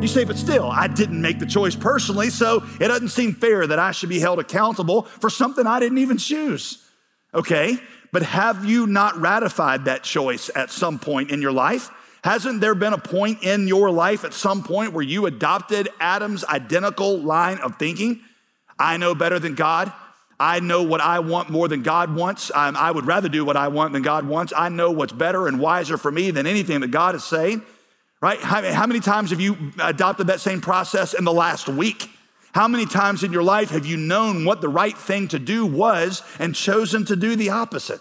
You 0.00 0.06
say, 0.06 0.22
but 0.22 0.36
still, 0.36 0.70
I 0.70 0.86
didn't 0.86 1.20
make 1.20 1.40
the 1.40 1.46
choice 1.46 1.74
personally, 1.74 2.30
so 2.30 2.62
it 2.80 2.86
doesn't 2.86 3.08
seem 3.08 3.34
fair 3.34 3.66
that 3.66 3.80
I 3.80 3.90
should 3.90 4.08
be 4.08 4.20
held 4.20 4.38
accountable 4.38 5.02
for 5.02 5.28
something 5.28 5.66
I 5.66 5.80
didn't 5.80 5.98
even 5.98 6.18
choose. 6.18 6.88
Okay, 7.34 7.76
but 8.12 8.22
have 8.22 8.64
you 8.64 8.86
not 8.86 9.20
ratified 9.20 9.86
that 9.86 10.04
choice 10.04 10.50
at 10.54 10.70
some 10.70 11.00
point 11.00 11.32
in 11.32 11.42
your 11.42 11.50
life? 11.50 11.90
Hasn't 12.22 12.60
there 12.60 12.76
been 12.76 12.92
a 12.92 12.98
point 12.98 13.42
in 13.42 13.66
your 13.66 13.90
life 13.90 14.24
at 14.24 14.32
some 14.32 14.62
point 14.62 14.92
where 14.92 15.04
you 15.04 15.26
adopted 15.26 15.88
Adam's 15.98 16.44
identical 16.44 17.18
line 17.18 17.58
of 17.58 17.76
thinking? 17.76 18.20
I 18.78 18.98
know 18.98 19.16
better 19.16 19.40
than 19.40 19.56
God. 19.56 19.92
I 20.38 20.60
know 20.60 20.84
what 20.84 21.00
I 21.00 21.18
want 21.18 21.50
more 21.50 21.66
than 21.66 21.82
God 21.82 22.14
wants. 22.14 22.52
Um, 22.54 22.76
I 22.76 22.92
would 22.92 23.06
rather 23.06 23.28
do 23.28 23.44
what 23.44 23.56
I 23.56 23.66
want 23.66 23.92
than 23.92 24.02
God 24.02 24.28
wants. 24.28 24.52
I 24.56 24.68
know 24.68 24.92
what's 24.92 25.12
better 25.12 25.48
and 25.48 25.58
wiser 25.58 25.98
for 25.98 26.12
me 26.12 26.30
than 26.30 26.46
anything 26.46 26.80
that 26.80 26.92
God 26.92 27.16
is 27.16 27.24
saying, 27.24 27.62
right? 28.20 28.40
How, 28.40 28.86
many 28.86 29.00
times 29.00 29.30
have 29.30 29.40
you 29.40 29.72
adopted 29.80 30.26
that 30.28 30.40
same 30.40 30.60
process 30.60 31.14
in 31.14 31.24
the 31.24 31.32
last 31.32 31.68
week? 31.68 32.10
How 32.52 32.66
many 32.66 32.86
times 32.86 33.22
in 33.22 33.32
your 33.32 33.42
life 33.42 33.70
have 33.70 33.86
you 33.86 33.96
known 33.96 34.44
what 34.44 34.60
the 34.60 34.68
right 34.68 34.96
thing 34.96 35.28
to 35.28 35.38
do 35.38 35.64
was 35.66 36.22
and 36.38 36.54
chosen 36.54 37.04
to 37.06 37.16
do 37.16 37.36
the 37.36 37.50
opposite? 37.50 38.00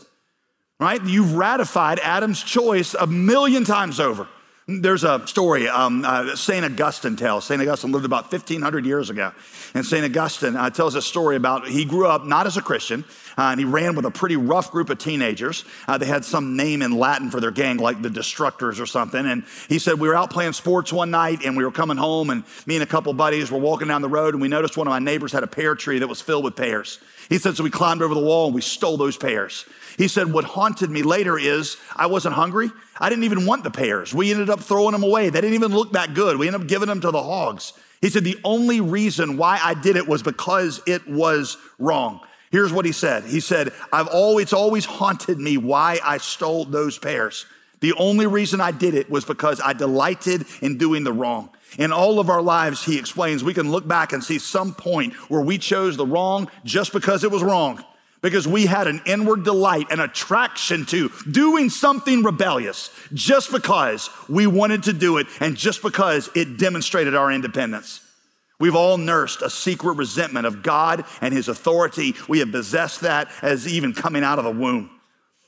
right? 0.79 1.03
You've 1.03 1.35
ratified 1.35 1.99
Adam's 1.99 2.43
choice 2.43 2.93
a 2.93 3.07
million 3.07 3.63
times 3.63 3.99
over. 3.99 4.27
There's 4.69 5.05
a 5.05 5.25
story 5.27 5.69
um, 5.69 6.03
uh, 6.03 6.35
St. 6.35 6.65
Augustine 6.65 7.15
tells. 7.15 7.45
St. 7.45 7.61
Augustine 7.61 7.93
lived 7.93 8.03
about 8.03 8.29
1,500 8.29 8.85
years 8.85 9.09
ago. 9.09 9.31
And 9.73 9.85
St. 9.85 10.03
Augustine 10.03 10.57
uh, 10.57 10.69
tells 10.69 10.95
a 10.95 11.01
story 11.01 11.37
about 11.37 11.69
he 11.69 11.85
grew 11.85 12.05
up 12.05 12.25
not 12.25 12.47
as 12.47 12.57
a 12.57 12.61
Christian, 12.61 13.05
uh, 13.37 13.43
and 13.43 13.61
he 13.61 13.65
ran 13.65 13.95
with 13.95 14.03
a 14.03 14.11
pretty 14.11 14.35
rough 14.35 14.69
group 14.69 14.89
of 14.89 14.97
teenagers. 14.97 15.63
Uh, 15.87 15.97
they 15.97 16.05
had 16.05 16.25
some 16.25 16.57
name 16.57 16.81
in 16.81 16.91
Latin 16.91 17.31
for 17.31 17.39
their 17.39 17.51
gang, 17.51 17.77
like 17.77 18.01
the 18.01 18.09
Destructors 18.09 18.81
or 18.81 18.85
something. 18.85 19.25
And 19.25 19.45
he 19.69 19.79
said, 19.79 20.01
We 20.01 20.09
were 20.09 20.15
out 20.15 20.31
playing 20.31 20.51
sports 20.51 20.91
one 20.91 21.11
night, 21.11 21.45
and 21.45 21.55
we 21.55 21.63
were 21.63 21.71
coming 21.71 21.95
home, 21.95 22.29
and 22.29 22.43
me 22.65 22.75
and 22.75 22.83
a 22.83 22.87
couple 22.87 23.13
buddies 23.13 23.49
were 23.49 23.59
walking 23.59 23.87
down 23.87 24.01
the 24.01 24.09
road, 24.09 24.33
and 24.33 24.41
we 24.41 24.49
noticed 24.49 24.75
one 24.75 24.85
of 24.85 24.91
my 24.91 24.99
neighbors 24.99 25.31
had 25.31 25.43
a 25.43 25.47
pear 25.47 25.75
tree 25.75 25.99
that 25.99 26.09
was 26.09 26.19
filled 26.19 26.43
with 26.43 26.57
pears. 26.57 26.99
He 27.29 27.37
said, 27.37 27.55
So 27.55 27.63
we 27.63 27.69
climbed 27.69 28.01
over 28.01 28.13
the 28.13 28.19
wall 28.19 28.47
and 28.47 28.55
we 28.55 28.61
stole 28.61 28.97
those 28.97 29.15
pears. 29.15 29.65
He 29.97 30.07
said, 30.07 30.31
What 30.31 30.45
haunted 30.45 30.91
me 30.91 31.01
later 31.01 31.37
is 31.37 31.77
I 31.95 32.05
wasn't 32.05 32.35
hungry. 32.35 32.71
I 32.99 33.09
didn't 33.09 33.25
even 33.25 33.45
want 33.45 33.63
the 33.63 33.71
pears. 33.71 34.13
We 34.13 34.31
ended 34.31 34.49
up 34.49 34.61
throwing 34.61 34.91
them 34.91 35.03
away. 35.03 35.29
They 35.29 35.41
didn't 35.41 35.55
even 35.55 35.73
look 35.73 35.93
that 35.93 36.13
good. 36.13 36.37
We 36.37 36.47
ended 36.47 36.61
up 36.61 36.67
giving 36.67 36.87
them 36.87 37.01
to 37.01 37.11
the 37.11 37.21
hogs. 37.21 37.73
He 37.99 38.09
said, 38.09 38.23
The 38.23 38.39
only 38.43 38.79
reason 38.79 39.37
why 39.37 39.59
I 39.61 39.73
did 39.73 39.95
it 39.95 40.07
was 40.07 40.21
because 40.21 40.81
it 40.85 41.07
was 41.07 41.57
wrong. 41.79 42.21
Here's 42.51 42.71
what 42.71 42.85
he 42.85 42.91
said 42.91 43.25
He 43.25 43.39
said, 43.39 43.73
I've 43.91 44.07
always, 44.07 44.43
it's 44.43 44.53
always 44.53 44.85
haunted 44.85 45.39
me 45.39 45.57
why 45.57 45.99
I 46.03 46.19
stole 46.19 46.65
those 46.65 46.97
pears. 46.99 47.45
The 47.79 47.93
only 47.93 48.25
reason 48.25 48.61
I 48.61 48.71
did 48.71 48.93
it 48.95 49.09
was 49.09 49.25
because 49.25 49.61
I 49.63 49.73
delighted 49.73 50.45
in 50.61 50.77
doing 50.77 51.03
the 51.03 51.13
wrong. 51.13 51.49
In 51.77 51.91
all 51.91 52.19
of 52.19 52.29
our 52.29 52.41
lives, 52.41 52.83
he 52.83 52.97
explains, 52.97 53.43
we 53.43 53.53
can 53.53 53.71
look 53.71 53.87
back 53.87 54.13
and 54.13 54.23
see 54.23 54.39
some 54.39 54.73
point 54.73 55.13
where 55.29 55.41
we 55.41 55.59
chose 55.59 55.95
the 55.95 56.05
wrong 56.05 56.49
just 56.63 56.91
because 56.93 57.23
it 57.23 57.29
was 57.29 57.43
wrong 57.43 57.83
because 58.21 58.47
we 58.47 58.65
had 58.65 58.87
an 58.87 59.01
inward 59.05 59.43
delight, 59.43 59.91
an 59.91 59.99
attraction 59.99 60.85
to 60.87 61.09
doing 61.29 61.69
something 61.69 62.23
rebellious 62.23 62.89
just 63.13 63.51
because 63.51 64.09
we 64.27 64.47
wanted 64.47 64.83
to 64.83 64.93
do 64.93 65.17
it 65.17 65.27
and 65.39 65.55
just 65.55 65.81
because 65.81 66.29
it 66.35 66.57
demonstrated 66.57 67.15
our 67.15 67.31
independence. 67.31 68.01
We've 68.59 68.75
all 68.75 68.97
nursed 68.97 69.43
a 69.43 69.49
secret 69.49 69.93
resentment 69.93 70.47
of 70.47 70.63
God 70.63 71.05
and 71.21 71.33
His 71.33 71.47
authority. 71.47 72.15
We 72.27 72.39
have 72.39 72.51
possessed 72.51 73.01
that 73.01 73.29
as 73.41 73.67
even 73.67 73.93
coming 73.93 74.23
out 74.23 74.39
of 74.39 74.45
the 74.45 74.51
womb. 74.51 74.89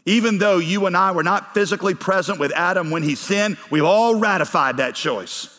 Even 0.05 0.37
though 0.37 0.57
you 0.57 0.85
and 0.85 0.95
I 0.95 1.11
were 1.11 1.23
not 1.23 1.53
physically 1.53 1.93
present 1.93 2.39
with 2.39 2.51
Adam 2.55 2.89
when 2.89 3.03
he 3.03 3.15
sinned, 3.15 3.57
we've 3.69 3.83
all 3.83 4.15
ratified 4.15 4.77
that 4.77 4.95
choice. 4.95 5.55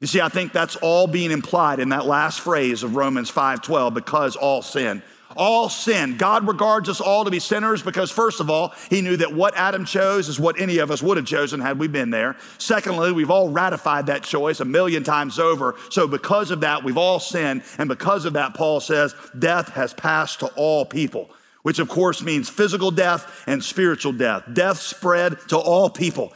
You 0.00 0.06
see, 0.06 0.20
I 0.20 0.30
think 0.30 0.52
that's 0.52 0.76
all 0.76 1.06
being 1.06 1.30
implied 1.30 1.80
in 1.80 1.90
that 1.90 2.06
last 2.06 2.40
phrase 2.40 2.82
of 2.82 2.96
Romans 2.96 3.30
5:12 3.30 3.92
because 3.92 4.36
all 4.36 4.62
sin 4.62 5.02
all 5.36 5.68
sin. 5.68 6.16
God 6.16 6.46
regards 6.46 6.88
us 6.88 7.00
all 7.00 7.24
to 7.24 7.30
be 7.30 7.38
sinners 7.38 7.82
because, 7.82 8.10
first 8.10 8.40
of 8.40 8.50
all, 8.50 8.74
He 8.88 9.00
knew 9.00 9.16
that 9.16 9.32
what 9.32 9.56
Adam 9.56 9.84
chose 9.84 10.28
is 10.28 10.40
what 10.40 10.60
any 10.60 10.78
of 10.78 10.90
us 10.90 11.02
would 11.02 11.16
have 11.16 11.26
chosen 11.26 11.60
had 11.60 11.78
we 11.78 11.88
been 11.88 12.10
there. 12.10 12.36
Secondly, 12.58 13.12
we've 13.12 13.30
all 13.30 13.48
ratified 13.48 14.06
that 14.06 14.22
choice 14.22 14.60
a 14.60 14.64
million 14.64 15.04
times 15.04 15.38
over. 15.38 15.76
So, 15.90 16.06
because 16.06 16.50
of 16.50 16.60
that, 16.60 16.84
we've 16.84 16.98
all 16.98 17.20
sinned. 17.20 17.62
And 17.78 17.88
because 17.88 18.24
of 18.24 18.34
that, 18.34 18.54
Paul 18.54 18.80
says, 18.80 19.14
death 19.38 19.70
has 19.70 19.94
passed 19.94 20.40
to 20.40 20.46
all 20.56 20.84
people, 20.84 21.30
which 21.62 21.78
of 21.78 21.88
course 21.88 22.22
means 22.22 22.48
physical 22.48 22.90
death 22.90 23.44
and 23.46 23.62
spiritual 23.62 24.12
death. 24.12 24.44
Death 24.52 24.78
spread 24.78 25.38
to 25.48 25.58
all 25.58 25.90
people. 25.90 26.32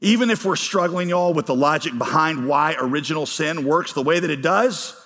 Even 0.00 0.30
if 0.30 0.44
we're 0.44 0.56
struggling, 0.56 1.10
y'all, 1.10 1.34
with 1.34 1.46
the 1.46 1.54
logic 1.54 1.96
behind 1.96 2.48
why 2.48 2.74
original 2.78 3.26
sin 3.26 3.66
works 3.66 3.92
the 3.92 4.02
way 4.02 4.18
that 4.18 4.30
it 4.30 4.40
does, 4.40 4.99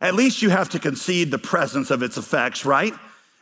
at 0.00 0.14
least 0.14 0.42
you 0.42 0.50
have 0.50 0.68
to 0.70 0.78
concede 0.78 1.30
the 1.30 1.38
presence 1.38 1.90
of 1.90 2.02
its 2.02 2.16
effects, 2.16 2.64
right? 2.64 2.94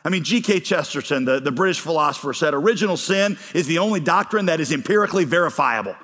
I 0.03 0.09
mean, 0.09 0.23
G.K. 0.23 0.61
Chesterton, 0.61 1.25
the, 1.25 1.39
the 1.39 1.51
British 1.51 1.79
philosopher, 1.79 2.33
said 2.33 2.53
original 2.53 2.97
sin 2.97 3.37
is 3.53 3.67
the 3.67 3.79
only 3.79 3.99
doctrine 3.99 4.45
that 4.45 4.59
is 4.59 4.71
empirically 4.71 5.25
verifiable. 5.25 5.95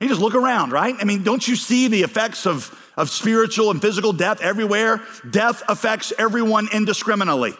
You 0.00 0.08
just 0.08 0.20
look 0.20 0.34
around, 0.34 0.70
right? 0.70 0.94
I 0.98 1.04
mean, 1.04 1.22
don't 1.22 1.46
you 1.46 1.56
see 1.56 1.88
the 1.88 2.02
effects 2.02 2.46
of, 2.46 2.92
of 2.96 3.10
spiritual 3.10 3.70
and 3.70 3.80
physical 3.80 4.12
death 4.12 4.40
everywhere? 4.40 5.00
Death 5.28 5.62
affects 5.68 6.12
everyone 6.18 6.68
indiscriminately. 6.72 7.54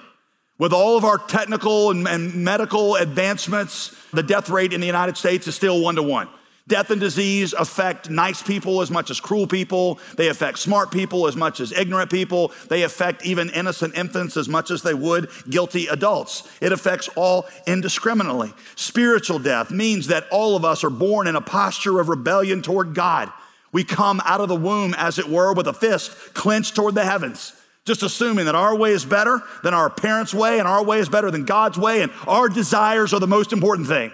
With 0.59 0.73
all 0.73 0.97
of 0.97 1.04
our 1.04 1.18
technical 1.18 1.90
and, 1.90 2.07
and 2.07 2.45
medical 2.45 2.97
advancements, 2.97 3.97
the 4.12 4.23
death 4.23 4.50
rate 4.50 4.73
in 4.73 4.80
the 4.80 4.87
United 4.87 5.16
States 5.16 5.47
is 5.47 5.54
still 5.54 5.80
one 5.80 5.97
to 5.97 6.02
one. 6.02 6.28
Death 6.68 6.90
and 6.90 7.00
disease 7.00 7.54
affect 7.54 8.10
nice 8.10 8.42
people 8.42 8.82
as 8.82 8.90
much 8.90 9.10
as 9.10 9.20
cruel 9.20 9.46
people. 9.46 9.98
They 10.16 10.28
affect 10.28 10.58
smart 10.58 10.92
people 10.92 11.26
as 11.26 11.34
much 11.34 11.60
as 11.60 11.72
ignorant 11.72 12.10
people. 12.10 12.52
They 12.69 12.82
affect 12.82 13.25
even 13.25 13.49
innocent 13.49 13.97
infants 13.97 14.36
as 14.36 14.50
much 14.50 14.71
as 14.71 14.82
they 14.82 14.93
would 14.93 15.30
guilty 15.49 15.86
adults. 15.86 16.47
It 16.60 16.71
affects 16.71 17.08
all 17.16 17.47
indiscriminately. 17.66 18.52
Spiritual 18.76 19.38
death 19.38 19.71
means 19.71 20.08
that 20.08 20.28
all 20.30 20.56
of 20.56 20.64
us 20.64 20.84
are 20.84 20.90
born 20.90 21.26
in 21.26 21.36
a 21.36 21.40
posture 21.40 22.00
of 22.00 22.10
rebellion 22.10 22.60
toward 22.60 22.95
God. 22.95 23.32
We 23.73 23.82
come 23.82 24.21
out 24.26 24.43
of 24.43 24.49
the 24.49 24.56
womb, 24.56 24.95
as 24.95 25.19
it 25.19 25.28
were, 25.28 25.54
with 25.54 25.69
a 25.69 25.73
fist 25.73 26.34
clenched 26.34 26.76
toward 26.76 26.95
the 26.95 27.04
heavens 27.04 27.54
just 27.86 28.02
assuming 28.02 28.45
that 28.45 28.54
our 28.54 28.76
way 28.76 28.90
is 28.90 29.06
better 29.06 29.40
than 29.62 29.73
our 29.73 29.88
parents' 29.88 30.34
way 30.34 30.58
and 30.58 30.69
our 30.69 30.84
way 30.84 30.99
is 30.99 31.08
better 31.08 31.30
than 31.30 31.47
God's 31.47 31.78
way 31.78 32.02
and 32.02 32.12
our 32.26 32.50
desires 32.50 33.14
are 33.14 33.21
the 33.21 33.26
most 33.26 33.50
important 33.50 33.88
thing. 33.88 34.12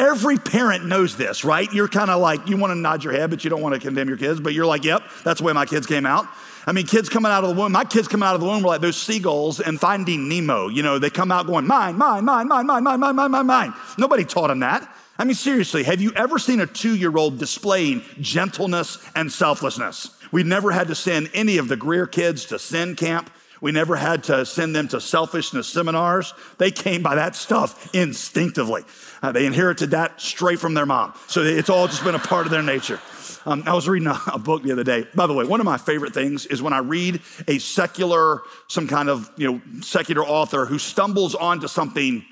Every 0.00 0.36
parent 0.36 0.84
knows 0.84 1.16
this, 1.16 1.44
right? 1.44 1.72
You're 1.72 1.88
kind 1.88 2.08
of 2.08 2.20
like, 2.20 2.48
you 2.48 2.56
want 2.56 2.70
to 2.70 2.76
nod 2.76 3.02
your 3.02 3.12
head, 3.12 3.30
but 3.30 3.42
you 3.42 3.50
don't 3.50 3.60
want 3.60 3.74
to 3.74 3.80
condemn 3.80 4.08
your 4.08 4.16
kids, 4.16 4.38
but 4.38 4.54
you're 4.54 4.66
like, 4.66 4.84
yep, 4.84 5.02
that's 5.24 5.40
the 5.40 5.44
way 5.44 5.52
my 5.52 5.66
kids 5.66 5.86
came 5.86 6.06
out. 6.06 6.28
I 6.66 6.72
mean, 6.72 6.86
kids 6.86 7.08
coming 7.08 7.32
out 7.32 7.42
of 7.42 7.50
the 7.56 7.60
womb, 7.60 7.72
my 7.72 7.84
kids 7.84 8.06
coming 8.06 8.26
out 8.26 8.34
of 8.34 8.40
the 8.40 8.46
womb 8.46 8.62
were 8.62 8.68
like 8.68 8.80
those 8.80 8.96
seagulls 8.96 9.58
and 9.58 9.80
finding 9.80 10.28
Nemo. 10.28 10.68
You 10.68 10.82
know, 10.82 10.98
they 10.98 11.10
come 11.10 11.32
out 11.32 11.46
going, 11.46 11.66
mine, 11.66 11.96
mine, 11.96 12.24
mine, 12.24 12.46
mine, 12.46 12.66
mine, 12.66 12.84
mine, 12.84 13.00
mine, 13.00 13.16
mine, 13.16 13.30
mine, 13.30 13.46
mine. 13.46 13.74
Nobody 13.96 14.24
taught 14.24 14.48
them 14.48 14.60
that. 14.60 14.88
I 15.18 15.24
mean, 15.24 15.34
seriously, 15.34 15.82
have 15.82 16.00
you 16.00 16.12
ever 16.14 16.38
seen 16.38 16.60
a 16.60 16.66
two 16.66 16.94
year 16.94 17.16
old 17.16 17.38
displaying 17.38 18.02
gentleness 18.20 18.98
and 19.16 19.32
selflessness? 19.32 20.16
We 20.30 20.44
never 20.44 20.70
had 20.70 20.88
to 20.88 20.94
send 20.94 21.30
any 21.34 21.58
of 21.58 21.68
the 21.68 21.76
Greear 21.76 22.10
kids 22.10 22.44
to 22.46 22.58
sin 22.58 22.94
camp. 22.94 23.30
We 23.60 23.72
never 23.72 23.96
had 23.96 24.24
to 24.24 24.46
send 24.46 24.76
them 24.76 24.86
to 24.88 25.00
selfishness 25.00 25.66
seminars. 25.66 26.32
They 26.58 26.70
came 26.70 27.02
by 27.02 27.16
that 27.16 27.34
stuff 27.34 27.92
instinctively. 27.94 28.84
Uh, 29.22 29.32
they 29.32 29.46
inherited 29.46 29.90
that 29.90 30.20
straight 30.20 30.58
from 30.58 30.74
their 30.74 30.86
mom. 30.86 31.12
So 31.26 31.42
it's 31.42 31.70
all 31.70 31.86
just 31.86 32.04
been 32.04 32.14
a 32.14 32.20
part 32.20 32.46
of 32.46 32.52
their 32.52 32.62
nature. 32.62 33.00
Um, 33.46 33.62
I 33.66 33.74
was 33.74 33.88
reading 33.88 34.08
a, 34.08 34.20
a, 34.32 34.38
book 34.38 34.62
the 34.62 34.72
other 34.72 34.84
day. 34.84 35.06
By 35.14 35.26
the 35.26 35.32
way, 35.32 35.44
one 35.44 35.60
of 35.60 35.64
my 35.64 35.78
favorite 35.78 36.12
things 36.12 36.44
is 36.46 36.60
when 36.60 36.72
I 36.72 36.78
read 36.78 37.20
a 37.46 37.58
secular, 37.58 38.42
some 38.66 38.86
kind 38.86 39.08
of 39.08 39.30
you 39.36 39.50
know 39.50 39.60
secular 39.80 40.22
author 40.22 40.66
who 40.66 40.78
stumbles 40.78 41.34
onto 41.34 41.68
something 41.68 42.24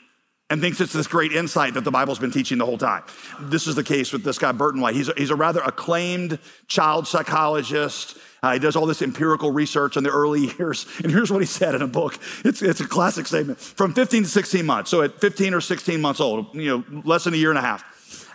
and 0.49 0.61
thinks 0.61 0.81
it's 0.81 0.93
this 0.93 1.09
great 1.09 1.33
insight 1.33 1.75
that 1.75 1.83
the 1.83 1.91
Bible's 1.91 2.19
been 2.19 2.31
teaching 2.31 2.59
the 2.59 2.67
whole 2.67 2.79
time. 2.79 3.03
This 3.41 3.67
is 3.67 3.75
the 3.75 3.83
case 3.83 4.13
with 4.13 4.23
this 4.23 4.39
guy 4.39 4.53
Burton 4.53 4.81
White. 4.81 4.95
He's 4.95 5.09
a, 5.09 5.15
he's 5.17 5.31
a 5.31 5.35
rather 5.35 5.61
acclaimed 5.61 6.39
child 6.69 7.09
psychologist. 7.09 8.17
Uh, 8.43 8.53
he 8.53 8.59
does 8.61 8.77
all 8.77 8.87
this 8.87 9.03
empirical 9.03 9.51
research 9.51 9.97
in 9.97 10.05
the 10.05 10.11
early 10.11 10.53
years. 10.59 10.87
And 11.03 11.11
here's 11.11 11.33
what 11.33 11.43
he 11.43 11.47
said 11.47 11.75
in 11.75 11.83
a 11.83 11.89
book. 11.89 12.19
It's, 12.45 12.63
it's 12.63 12.81
a 12.81 12.87
classic 12.87 13.27
statement. 13.27 13.59
From 13.59 13.93
15 13.93 14.23
to 14.23 14.29
16 14.29 14.65
months, 14.65 14.91
so 14.91 15.03
at 15.03 15.21
15 15.21 15.55
or 15.55 15.61
16 15.61 16.01
months 16.01 16.21
old, 16.21 16.55
you 16.55 16.79
know, 16.79 17.03
less 17.05 17.25
than 17.25 17.35
a 17.35 17.39
year 17.39 17.51
and 17.51 17.59
a 17.59 17.63
half, 17.63 17.85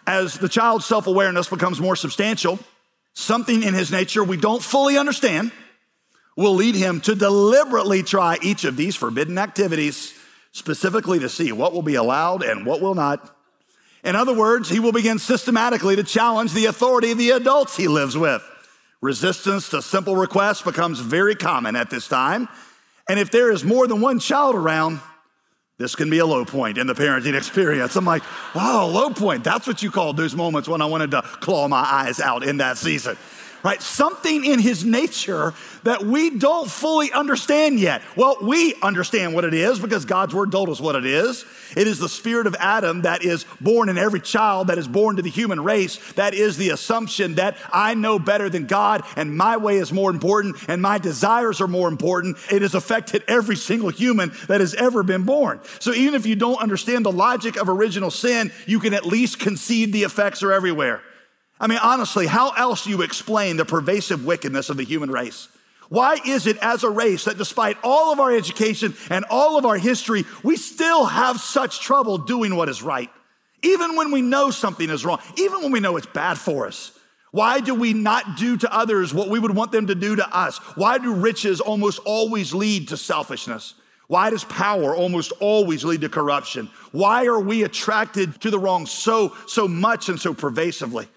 as 0.06 0.38
the 0.38 0.50
child's 0.50 0.86
self 0.86 1.08
awareness 1.08 1.48
becomes 1.48 1.80
more 1.80 1.96
substantial, 1.96 2.60
something 3.14 3.64
in 3.64 3.74
his 3.74 3.92
nature 3.92 4.24
we 4.24 4.38
don't 4.38 4.64
fully 4.64 4.98
understand 4.98 5.52
will 6.36 6.56
lead 6.56 6.76
him 6.76 7.00
to 7.02 7.16
deliberately 7.16 8.04
try 8.04 8.38
each 8.42 8.64
of 8.64 8.76
these 8.76 8.96
forbidden 8.96 9.38
activities, 9.38 10.14
specifically 10.52 11.20
to 11.20 11.30
see 11.30 11.52
what 11.52 11.74
will 11.74 11.82
be 11.82 11.96
allowed 11.96 12.44
and 12.44 12.66
what 12.66 12.82
will 12.82 12.96
not. 12.96 13.36
In 14.04 14.16
other 14.16 14.34
words, 14.34 14.70
he 14.70 14.80
will 14.80 14.92
begin 14.92 15.20
systematically 15.20 15.96
to 15.96 16.04
challenge 16.04 16.54
the 16.54 16.66
authority 16.66 17.12
of 17.12 17.18
the 17.18 17.32
adults 17.32 17.78
he 17.78 17.88
lives 17.88 18.18
with. 18.18 18.44
Resistance 19.02 19.70
to 19.70 19.82
simple 19.82 20.16
requests 20.16 20.62
becomes 20.62 21.00
very 21.00 21.36
common 21.36 21.76
at 21.76 21.90
this 21.90 22.08
time. 22.08 22.48
And 23.08 23.20
if 23.20 23.32
there 23.32 23.52
is 23.52 23.64
more 23.64 23.88
than 23.88 24.02
one 24.02 24.20
child 24.20 24.56
around, 24.56 25.00
this 25.78 25.96
can 25.96 26.10
be 26.10 26.20
a 26.20 26.26
low 26.26 26.46
point 26.46 26.78
in 26.78 26.86
the 26.86 26.94
parenting 26.94 27.34
experience. 27.38 27.96
I'm 27.96 28.06
like, 28.06 28.24
oh, 28.54 28.90
low 28.94 29.10
point. 29.12 29.44
That's 29.44 29.66
what 29.66 29.82
you 29.82 29.90
call 29.90 30.14
those 30.14 30.36
moments 30.36 30.68
when 30.68 30.82
I 30.82 30.86
wanted 30.86 31.12
to 31.12 31.22
claw 31.22 31.68
my 31.68 31.82
eyes 31.82 32.20
out 32.20 32.44
in 32.44 32.58
that 32.58 32.78
season 32.78 33.18
right? 33.64 33.82
Something 33.82 34.46
in 34.46 34.60
his 34.60 34.84
nature 34.84 35.54
that 35.84 36.04
we 36.04 36.38
don't 36.38 36.70
fully 36.70 37.12
understand 37.12 37.80
yet. 37.80 38.02
Well, 38.16 38.38
we 38.42 38.76
understand 38.82 39.34
what 39.34 39.46
it 39.46 39.54
is 39.54 39.80
because 39.80 40.06
God's 40.06 40.34
word 40.34 40.52
told 40.52 40.70
us 40.70 40.80
what 40.80 40.96
it 40.96 41.06
is. 41.06 41.46
It 41.76 41.88
is 41.88 42.00
the 42.00 42.10
spirit 42.10 42.48
of 42.48 42.56
Adam 42.60 43.04
that 43.04 43.24
is 43.24 43.46
born 43.60 43.90
in 43.90 43.98
every 43.98 44.20
child 44.20 44.68
that 44.68 44.78
is 44.78 44.88
born 44.88 45.16
to 45.16 45.22
the 45.22 45.30
human 45.30 45.64
race. 45.64 45.98
That 46.14 46.34
is 46.34 46.58
the 46.58 46.70
assumption 46.70 47.36
that 47.36 47.58
I 47.72 47.94
know 47.94 48.20
better 48.20 48.50
than 48.50 48.66
God 48.66 49.04
and 49.16 49.36
my 49.36 49.58
way 49.58 49.78
is 49.78 49.94
more 49.94 50.10
important 50.10 50.58
and 50.68 50.82
my 50.82 50.98
desires 50.98 51.62
are 51.62 51.68
more 51.68 51.88
important. 51.88 52.38
It 52.52 52.62
has 52.62 52.76
affected 52.76 53.24
every 53.28 53.56
single 53.56 53.90
human 53.90 54.32
that 54.48 54.60
has 54.60 54.74
ever 54.76 55.04
been 55.04 55.24
born. 55.24 55.62
So 55.80 55.94
even 55.94 56.16
if 56.16 56.26
you 56.26 56.36
don't 56.36 56.62
understand 56.62 57.06
the 57.06 57.12
logic 57.12 57.56
of 57.56 57.70
original 57.70 58.12
sin, 58.12 58.52
you 58.66 58.80
can 58.80 58.94
at 58.94 59.06
least 59.06 59.40
concede 59.40 59.94
the 59.94 60.04
effects 60.04 60.44
are 60.44 60.52
everywhere. 60.52 61.02
I 61.62 61.68
mean, 61.68 61.78
honestly, 61.78 62.26
how 62.26 62.50
else 62.50 62.86
do 62.86 62.90
you 62.90 63.04
explain 63.04 63.56
the 63.56 63.66
pervasive 63.66 64.26
wickedness 64.26 64.72
of 64.72 64.78
the 64.78 64.84
human 64.84 65.12
race? 65.12 65.48
Why 65.90 66.18
is 66.26 66.48
it 66.48 66.58
as 66.58 66.84
a 66.84 66.90
race 66.90 67.26
that 67.26 67.38
despite 67.38 67.78
all 67.84 68.12
of 68.12 68.20
our 68.20 68.36
education 68.36 68.96
and 69.12 69.26
all 69.30 69.60
of 69.60 69.66
our 69.66 69.78
history, 69.78 70.26
we 70.42 70.58
still 70.58 71.06
have 71.06 71.40
such 71.40 71.80
trouble 71.80 72.18
doing 72.18 72.56
what 72.56 72.68
is 72.68 72.82
right? 72.82 73.12
Even 73.62 73.96
when 73.96 74.12
we 74.12 74.24
know 74.24 74.50
something 74.50 74.90
is 74.90 75.06
wrong, 75.06 75.20
even 75.38 75.62
when 75.62 75.72
we 75.72 75.80
know 75.80 75.98
it's 75.98 76.08
bad 76.08 76.40
for 76.40 76.66
us. 76.66 76.98
Why 77.30 77.60
do 77.60 77.76
we 77.76 77.94
not 77.94 78.38
do 78.38 78.58
to 78.58 78.74
others 78.74 79.14
what 79.14 79.30
we 79.30 79.38
would 79.38 79.56
want 79.56 79.72
them 79.72 79.88
to 79.88 79.96
do 79.96 80.16
to 80.16 80.36
us? 80.36 80.58
Why 80.76 80.98
do 80.98 81.14
riches 81.14 81.62
almost 81.62 82.00
always 82.06 82.56
lead 82.56 82.88
to 82.88 82.98
selfishness? 82.98 83.76
Why 84.08 84.32
does 84.32 84.44
power 84.46 84.96
almost 84.96 85.32
always 85.40 85.86
lead 85.86 86.02
to 86.02 86.10
corruption? 86.10 86.72
Why 86.92 87.26
are 87.28 87.40
we 87.40 87.64
attracted 87.64 88.42
to 88.42 88.50
the 88.50 88.60
wrong 88.60 88.88
so, 88.88 89.36
so 89.46 89.68
much 89.68 90.10
and 90.10 90.20
so 90.20 90.34
pervasively? 90.34 91.08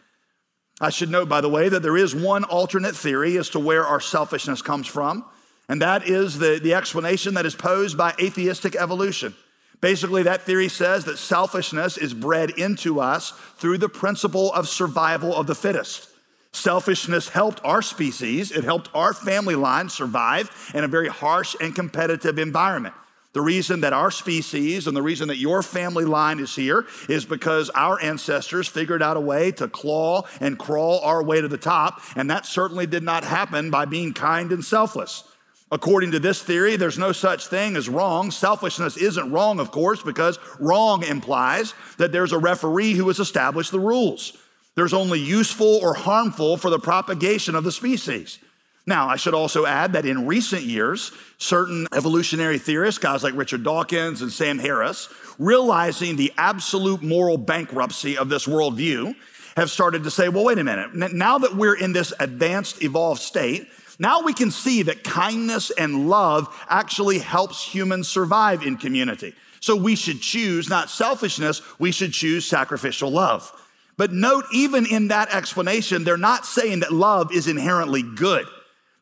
I 0.80 0.90
should 0.90 1.10
note, 1.10 1.28
by 1.28 1.40
the 1.40 1.48
way, 1.48 1.68
that 1.68 1.82
there 1.82 1.96
is 1.96 2.14
one 2.14 2.44
alternate 2.44 2.96
theory 2.96 3.36
as 3.38 3.50
to 3.50 3.60
where 3.60 3.84
our 3.84 4.00
selfishness 4.00 4.60
comes 4.60 4.86
from, 4.86 5.24
and 5.68 5.80
that 5.82 6.08
is 6.08 6.38
the, 6.38 6.58
the 6.62 6.74
explanation 6.74 7.34
that 7.34 7.46
is 7.46 7.54
posed 7.54 7.96
by 7.96 8.14
atheistic 8.20 8.74
evolution. 8.74 9.34
Basically, 9.80 10.22
that 10.24 10.42
theory 10.42 10.68
says 10.68 11.04
that 11.04 11.18
selfishness 11.18 11.96
is 11.96 12.14
bred 12.14 12.50
into 12.50 13.00
us 13.00 13.32
through 13.58 13.78
the 13.78 13.88
principle 13.88 14.52
of 14.52 14.68
survival 14.68 15.34
of 15.34 15.46
the 15.46 15.54
fittest. 15.54 16.08
Selfishness 16.52 17.28
helped 17.28 17.60
our 17.64 17.82
species, 17.82 18.50
it 18.50 18.64
helped 18.64 18.88
our 18.94 19.12
family 19.12 19.56
line 19.56 19.88
survive 19.88 20.50
in 20.74 20.84
a 20.84 20.88
very 20.88 21.08
harsh 21.08 21.54
and 21.60 21.74
competitive 21.74 22.38
environment. 22.38 22.94
The 23.34 23.42
reason 23.42 23.80
that 23.80 23.92
our 23.92 24.12
species 24.12 24.86
and 24.86 24.96
the 24.96 25.02
reason 25.02 25.26
that 25.26 25.38
your 25.38 25.62
family 25.64 26.04
line 26.04 26.38
is 26.38 26.54
here 26.54 26.86
is 27.08 27.24
because 27.24 27.68
our 27.70 28.00
ancestors 28.00 28.68
figured 28.68 29.02
out 29.02 29.16
a 29.16 29.20
way 29.20 29.50
to 29.52 29.66
claw 29.66 30.22
and 30.40 30.56
crawl 30.56 31.00
our 31.00 31.20
way 31.20 31.40
to 31.40 31.48
the 31.48 31.58
top, 31.58 32.00
and 32.14 32.30
that 32.30 32.46
certainly 32.46 32.86
did 32.86 33.02
not 33.02 33.24
happen 33.24 33.70
by 33.70 33.86
being 33.86 34.14
kind 34.14 34.52
and 34.52 34.64
selfless. 34.64 35.24
According 35.72 36.12
to 36.12 36.20
this 36.20 36.40
theory, 36.40 36.76
there's 36.76 36.98
no 36.98 37.10
such 37.10 37.48
thing 37.48 37.74
as 37.74 37.88
wrong. 37.88 38.30
Selfishness 38.30 38.96
isn't 38.96 39.32
wrong, 39.32 39.58
of 39.58 39.72
course, 39.72 40.00
because 40.00 40.38
wrong 40.60 41.02
implies 41.02 41.74
that 41.98 42.12
there's 42.12 42.32
a 42.32 42.38
referee 42.38 42.92
who 42.92 43.08
has 43.08 43.18
established 43.18 43.72
the 43.72 43.80
rules. 43.80 44.38
There's 44.76 44.94
only 44.94 45.18
useful 45.18 45.80
or 45.82 45.94
harmful 45.94 46.56
for 46.56 46.70
the 46.70 46.78
propagation 46.78 47.56
of 47.56 47.64
the 47.64 47.72
species. 47.72 48.38
Now, 48.86 49.08
I 49.08 49.16
should 49.16 49.32
also 49.32 49.64
add 49.64 49.94
that 49.94 50.04
in 50.04 50.26
recent 50.26 50.62
years, 50.62 51.10
certain 51.38 51.86
evolutionary 51.94 52.58
theorists, 52.58 52.98
guys 52.98 53.22
like 53.22 53.34
Richard 53.34 53.62
Dawkins 53.62 54.20
and 54.20 54.30
Sam 54.30 54.58
Harris, 54.58 55.08
realizing 55.38 56.16
the 56.16 56.32
absolute 56.36 57.02
moral 57.02 57.38
bankruptcy 57.38 58.18
of 58.18 58.28
this 58.28 58.46
worldview, 58.46 59.14
have 59.56 59.70
started 59.70 60.04
to 60.04 60.10
say, 60.10 60.28
well, 60.28 60.44
wait 60.44 60.58
a 60.58 60.64
minute. 60.64 60.94
Now 61.14 61.38
that 61.38 61.54
we're 61.54 61.76
in 61.76 61.92
this 61.92 62.12
advanced, 62.18 62.82
evolved 62.82 63.22
state, 63.22 63.68
now 63.98 64.22
we 64.22 64.34
can 64.34 64.50
see 64.50 64.82
that 64.82 65.04
kindness 65.04 65.70
and 65.70 66.10
love 66.10 66.54
actually 66.68 67.20
helps 67.20 67.64
humans 67.64 68.08
survive 68.08 68.62
in 68.64 68.76
community. 68.76 69.34
So 69.60 69.76
we 69.76 69.96
should 69.96 70.20
choose 70.20 70.68
not 70.68 70.90
selfishness, 70.90 71.62
we 71.78 71.90
should 71.90 72.12
choose 72.12 72.44
sacrificial 72.44 73.10
love. 73.10 73.50
But 73.96 74.12
note, 74.12 74.44
even 74.52 74.84
in 74.84 75.08
that 75.08 75.32
explanation, 75.32 76.04
they're 76.04 76.16
not 76.16 76.44
saying 76.44 76.80
that 76.80 76.92
love 76.92 77.32
is 77.32 77.46
inherently 77.46 78.02
good. 78.02 78.46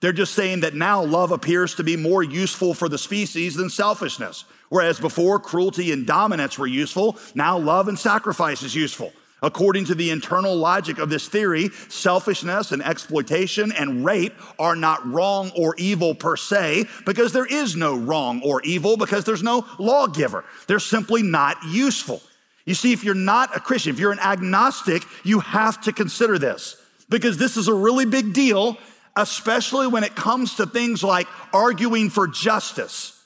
They're 0.02 0.12
just 0.12 0.34
saying 0.34 0.60
that 0.60 0.74
now 0.74 1.04
love 1.04 1.30
appears 1.30 1.76
to 1.76 1.84
be 1.84 1.96
more 1.96 2.24
useful 2.24 2.74
for 2.74 2.88
the 2.88 2.98
species 2.98 3.54
than 3.54 3.70
selfishness. 3.70 4.44
Whereas 4.68 4.98
before 4.98 5.38
cruelty 5.38 5.92
and 5.92 6.04
dominance 6.04 6.58
were 6.58 6.66
useful, 6.66 7.16
now 7.36 7.56
love 7.56 7.86
and 7.86 7.96
sacrifice 7.96 8.64
is 8.64 8.74
useful. 8.74 9.12
According 9.42 9.84
to 9.86 9.94
the 9.94 10.10
internal 10.10 10.56
logic 10.56 10.98
of 10.98 11.08
this 11.08 11.28
theory, 11.28 11.68
selfishness 11.88 12.72
and 12.72 12.82
exploitation 12.82 13.70
and 13.70 14.04
rape 14.04 14.34
are 14.58 14.74
not 14.74 15.06
wrong 15.06 15.52
or 15.56 15.76
evil 15.78 16.16
per 16.16 16.36
se 16.36 16.86
because 17.06 17.32
there 17.32 17.46
is 17.46 17.76
no 17.76 17.96
wrong 17.96 18.42
or 18.44 18.60
evil 18.62 18.96
because 18.96 19.24
there's 19.24 19.42
no 19.42 19.64
lawgiver. 19.78 20.44
They're 20.66 20.80
simply 20.80 21.22
not 21.22 21.58
useful. 21.68 22.20
You 22.64 22.74
see, 22.74 22.92
if 22.92 23.04
you're 23.04 23.14
not 23.14 23.56
a 23.56 23.60
Christian, 23.60 23.94
if 23.94 24.00
you're 24.00 24.10
an 24.10 24.18
agnostic, 24.18 25.04
you 25.22 25.38
have 25.38 25.80
to 25.82 25.92
consider 25.92 26.38
this 26.38 26.76
because 27.08 27.36
this 27.36 27.56
is 27.56 27.68
a 27.68 27.74
really 27.74 28.06
big 28.06 28.32
deal, 28.32 28.78
especially 29.16 29.86
when 29.86 30.04
it 30.04 30.14
comes 30.14 30.56
to 30.56 30.66
things 30.66 31.02
like 31.02 31.26
arguing 31.52 32.10
for 32.10 32.26
justice. 32.26 33.18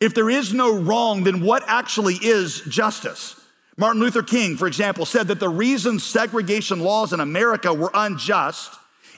If 0.00 0.14
there 0.14 0.28
is 0.28 0.52
no 0.52 0.78
wrong, 0.78 1.24
then 1.24 1.40
what 1.40 1.62
actually 1.66 2.14
is 2.14 2.60
justice? 2.62 3.40
Martin 3.76 4.00
Luther 4.00 4.22
King, 4.22 4.56
for 4.56 4.66
example, 4.66 5.06
said 5.06 5.28
that 5.28 5.40
the 5.40 5.48
reason 5.48 5.98
segregation 5.98 6.80
laws 6.80 7.12
in 7.12 7.20
America 7.20 7.72
were 7.72 7.90
unjust 7.94 8.72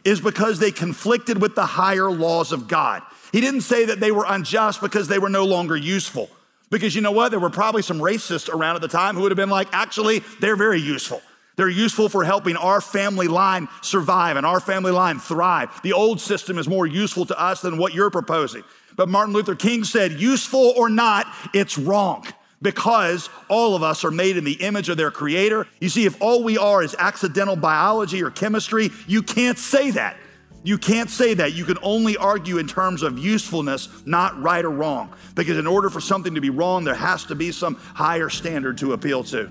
is 0.05 0.21
because 0.21 0.59
they 0.59 0.71
conflicted 0.71 1.41
with 1.43 1.55
the 1.55 1.67
higher 1.67 2.11
laws 2.11 2.53
of 2.53 2.69
God. 2.69 3.03
He 3.33 3.41
didn't 3.41 3.63
say 3.63 3.87
that 3.87 4.01
they 4.01 4.13
were 4.13 4.25
unjust 4.27 4.81
because 4.81 5.09
they 5.09 5.19
were 5.19 5.29
no 5.29 5.45
longer 5.45 5.77
useful. 5.77 6.31
Because 6.71 6.95
you 6.95 7.01
know 7.01 7.13
what? 7.13 7.31
There 7.31 7.41
were 7.41 7.51
probably 7.51 7.83
some 7.83 7.99
racists 7.99 8.49
around 8.49 8.77
at 8.77 8.83
the 8.83 8.89
time 8.89 9.15
who 9.15 9.23
would 9.23 9.33
have 9.33 9.37
been 9.37 9.51
like, 9.51 9.69
actually, 9.73 10.21
they're 10.41 10.57
very 10.57 10.81
useful. 10.81 11.21
They're 11.57 11.69
useful 11.69 12.09
for 12.09 12.23
helping 12.23 12.57
our 12.57 12.81
family 12.81 13.29
line 13.29 13.69
survive 13.81 14.37
and 14.37 14.45
our 14.45 14.61
family 14.61 14.93
line 14.93 15.19
thrive. 15.19 15.71
The 15.83 15.95
old 15.95 16.21
system 16.21 16.59
is 16.59 16.69
more 16.69 16.87
useful 16.87 17.25
to 17.27 17.41
us 17.41 17.63
than 17.63 17.79
what 17.79 17.95
you're 17.95 18.11
proposing. 18.11 18.63
But 18.95 19.09
Martin 19.09 19.35
Luther 19.35 19.55
King 19.55 19.85
said, 19.85 20.13
useful 20.13 20.75
or 20.77 20.89
not, 20.89 21.27
it's 21.55 21.79
wrong 21.79 22.27
because 22.63 23.29
all 23.49 23.75
of 23.75 23.83
us 23.83 24.05
are 24.05 24.11
made 24.11 24.37
in 24.37 24.45
the 24.45 24.55
image 24.55 24.89
of 24.89 24.97
their 24.97 25.11
creator. 25.11 25.67
You 25.81 25.89
see, 25.89 26.05
if 26.07 26.21
all 26.21 26.43
we 26.43 26.59
are 26.59 26.83
is 26.83 26.95
accidental 26.99 27.57
biology 27.57 28.23
or 28.23 28.31
chemistry, 28.31 28.91
you 29.07 29.23
can't 29.23 29.59
say 29.59 29.91
that. 29.93 30.17
You 30.63 30.79
can't 30.79 31.09
say 31.09 31.35
that. 31.35 31.53
You 31.55 31.65
can 31.65 31.79
only 31.81 32.17
argue 32.17 32.59
in 32.59 32.67
terms 32.67 33.03
of 33.03 33.19
usefulness, 33.19 33.89
not 34.05 34.41
right 34.43 34.65
or 34.65 34.71
wrong. 34.71 35.15
Because 35.35 35.59
in 35.59 35.67
order 35.67 35.89
for 35.89 36.01
something 36.01 36.35
to 36.35 36.41
be 36.41 36.51
wrong, 36.51 36.85
there 36.85 36.95
has 36.95 37.25
to 37.27 37.35
be 37.35 37.53
some 37.53 37.77
higher 37.77 38.29
standard 38.29 38.77
to 38.79 38.93
appeal 38.93 39.23
to. 39.25 39.51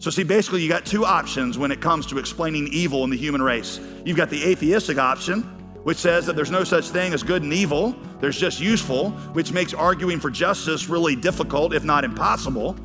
So, 0.00 0.10
see, 0.10 0.22
basically, 0.22 0.62
you 0.62 0.68
got 0.68 0.86
two 0.86 1.04
options 1.04 1.58
when 1.58 1.72
it 1.72 1.80
comes 1.80 2.06
to 2.06 2.18
explaining 2.18 2.68
evil 2.68 3.02
in 3.02 3.10
the 3.10 3.16
human 3.16 3.42
race. 3.42 3.80
You've 4.04 4.16
got 4.16 4.30
the 4.30 4.44
atheistic 4.44 4.96
option, 4.96 5.42
which 5.82 5.96
says 5.96 6.24
that 6.26 6.36
there's 6.36 6.52
no 6.52 6.62
such 6.62 6.88
thing 6.90 7.12
as 7.12 7.22
good 7.24 7.42
and 7.42 7.52
evil, 7.52 7.96
there's 8.20 8.38
just 8.38 8.60
useful, 8.60 9.10
which 9.32 9.52
makes 9.52 9.74
arguing 9.74 10.20
for 10.20 10.30
justice 10.30 10.88
really 10.88 11.16
difficult, 11.16 11.72
if 11.72 11.82
not 11.82 12.04
impossible. 12.04 12.76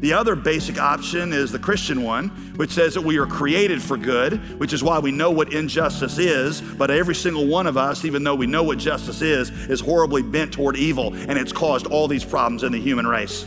The 0.00 0.12
other 0.12 0.36
basic 0.36 0.78
option 0.78 1.32
is 1.32 1.50
the 1.50 1.58
Christian 1.58 2.02
one, 2.02 2.28
which 2.56 2.70
says 2.70 2.94
that 2.94 3.00
we 3.00 3.16
are 3.16 3.26
created 3.26 3.82
for 3.82 3.96
good, 3.96 4.60
which 4.60 4.72
is 4.72 4.82
why 4.82 4.98
we 4.98 5.10
know 5.10 5.30
what 5.30 5.52
injustice 5.52 6.18
is. 6.18 6.60
But 6.60 6.90
every 6.90 7.14
single 7.14 7.46
one 7.46 7.66
of 7.66 7.76
us, 7.76 8.04
even 8.04 8.22
though 8.22 8.34
we 8.34 8.46
know 8.46 8.62
what 8.62 8.78
justice 8.78 9.22
is, 9.22 9.50
is 9.50 9.80
horribly 9.80 10.22
bent 10.22 10.52
toward 10.52 10.76
evil, 10.76 11.14
and 11.14 11.38
it's 11.38 11.52
caused 11.52 11.86
all 11.86 12.08
these 12.08 12.24
problems 12.24 12.62
in 12.62 12.72
the 12.72 12.80
human 12.80 13.06
race. 13.06 13.46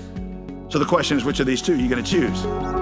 So 0.70 0.80
the 0.80 0.86
question 0.86 1.18
is, 1.18 1.24
which 1.24 1.40
of 1.40 1.46
these 1.46 1.62
two 1.62 1.74
are 1.74 1.78
you 1.78 1.90
going 1.90 2.04
to 2.04 2.10
choose? 2.10 2.79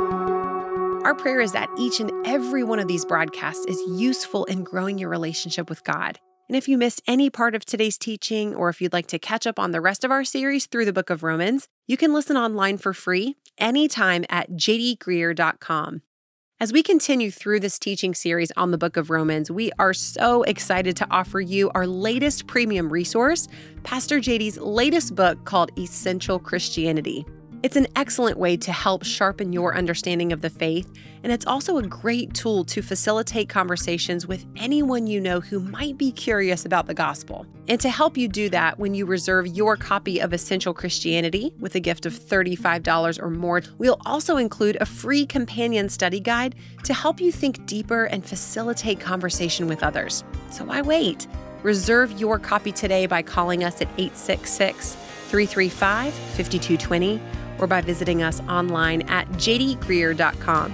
Our 1.08 1.15
prayer 1.15 1.39
is 1.39 1.54
that 1.54 1.70
each 1.78 2.02
and 2.02 2.12
every 2.28 2.65
one 2.65 2.80
of 2.80 2.89
these 2.89 3.06
broadcasts 3.06 3.65
is 3.65 3.82
useful 3.88 4.43
in 4.43 4.65
growing 4.65 4.98
your 4.98 5.08
relationship 5.08 5.70
with 5.70 5.86
God. 5.86 6.20
And 6.50 6.58
if 6.58 6.67
you 6.67 6.78
missed 6.78 7.02
any 7.08 7.30
part 7.30 7.56
of 7.56 7.63
today's 7.63 7.98
teaching, 7.98 8.54
or 8.54 8.67
if 8.67 8.82
you'd 8.82 8.91
like 8.91 9.08
to 9.08 9.17
catch 9.17 9.48
up 9.48 9.58
on 9.58 9.72
the 9.72 9.80
rest 9.80 10.04
of 10.04 10.12
our 10.12 10.26
series 10.26 10.65
through 10.65 10.84
the 10.84 10.91
book 10.91 11.10
of 11.10 11.24
Romans, 11.24 11.70
you 11.88 11.96
can 11.96 12.13
listen 12.13 12.36
online 12.36 12.78
for 12.78 12.91
free 12.91 13.38
anytime 13.58 14.26
at 14.30 14.52
jdgreear.com. 14.52 16.02
As 16.60 16.74
we 16.74 16.84
continue 16.84 17.32
through 17.32 17.62
this 17.62 17.80
teaching 17.80 18.13
series 18.13 18.52
on 18.58 18.72
the 18.72 18.78
book 18.78 18.98
of 18.98 19.10
Romans, 19.10 19.50
we 19.50 19.72
are 19.80 19.93
so 19.93 20.43
excited 20.43 20.98
to 20.98 21.08
offer 21.10 21.39
you 21.39 21.72
our 21.74 21.88
latest 21.88 22.48
premium 22.48 22.91
resource, 22.91 23.48
Pastor 23.84 24.20
JD's 24.20 24.58
latest 24.58 25.15
book 25.15 25.46
called 25.46 25.72
Essential 25.80 26.38
Christianity. 26.38 27.26
It's 27.63 27.76
an 27.76 27.88
excellent 27.96 28.38
way 28.38 28.56
to 28.58 28.72
help 28.72 29.04
sharpen 29.04 29.52
your 29.52 29.76
understanding 29.76 30.32
of 30.32 30.41
the 30.41 30.50
faith, 30.50 30.93
and 31.24 31.32
it's 31.32 31.48
also 31.48 31.80
a 31.80 31.82
great 31.82 32.36
tool 32.36 32.63
to 32.65 32.84
facilitate 32.84 33.50
conversations 33.50 34.28
with 34.28 34.46
anyone 34.56 35.08
you 35.08 35.20
know 35.20 35.39
who 35.39 35.60
might 35.60 35.98
be 35.98 36.12
curious 36.12 36.65
about 36.65 36.86
the 36.86 36.93
gospel. 36.93 37.48
And 37.67 37.82
to 37.82 37.89
help 37.89 38.15
you 38.15 38.28
do 38.28 38.48
that, 38.50 38.78
when 38.78 38.93
you 38.93 39.08
reserve 39.08 39.48
your 39.48 39.76
copy 39.76 40.20
of 40.20 40.34
Essential 40.34 40.72
Christianity 40.72 41.52
with 41.60 41.74
a 41.74 41.80
gift 41.80 42.06
of 42.06 42.13
$35 42.13 43.20
or 43.20 43.32
more, 43.32 43.63
we'll 43.80 44.00
also 44.06 44.38
include 44.38 44.78
a 44.80 44.86
free 44.86 45.26
companion 45.26 45.89
study 45.89 46.20
guide 46.20 46.54
to 46.84 46.93
help 46.93 47.20
you 47.20 47.32
think 47.32 47.65
deeper 47.65 48.06
and 48.06 48.24
facilitate 48.24 49.00
conversation 49.00 49.65
with 49.65 49.82
others. 49.82 50.24
So 50.52 50.63
why 50.63 50.84
wait? 50.84 51.26
Reserve 51.63 52.20
your 52.20 52.38
copy 52.38 52.72
today 52.72 53.08
by 53.08 53.24
calling 53.24 53.63
us 53.63 53.82
at 53.82 53.88
866 53.98 54.93
335 54.93 56.13
5220 56.13 57.20
or 57.60 57.67
by 57.67 57.82
visiting 57.82 58.24
us 58.24 58.41
online 58.41 59.04
at 59.04 59.28
jdgreear.com. 59.34 60.72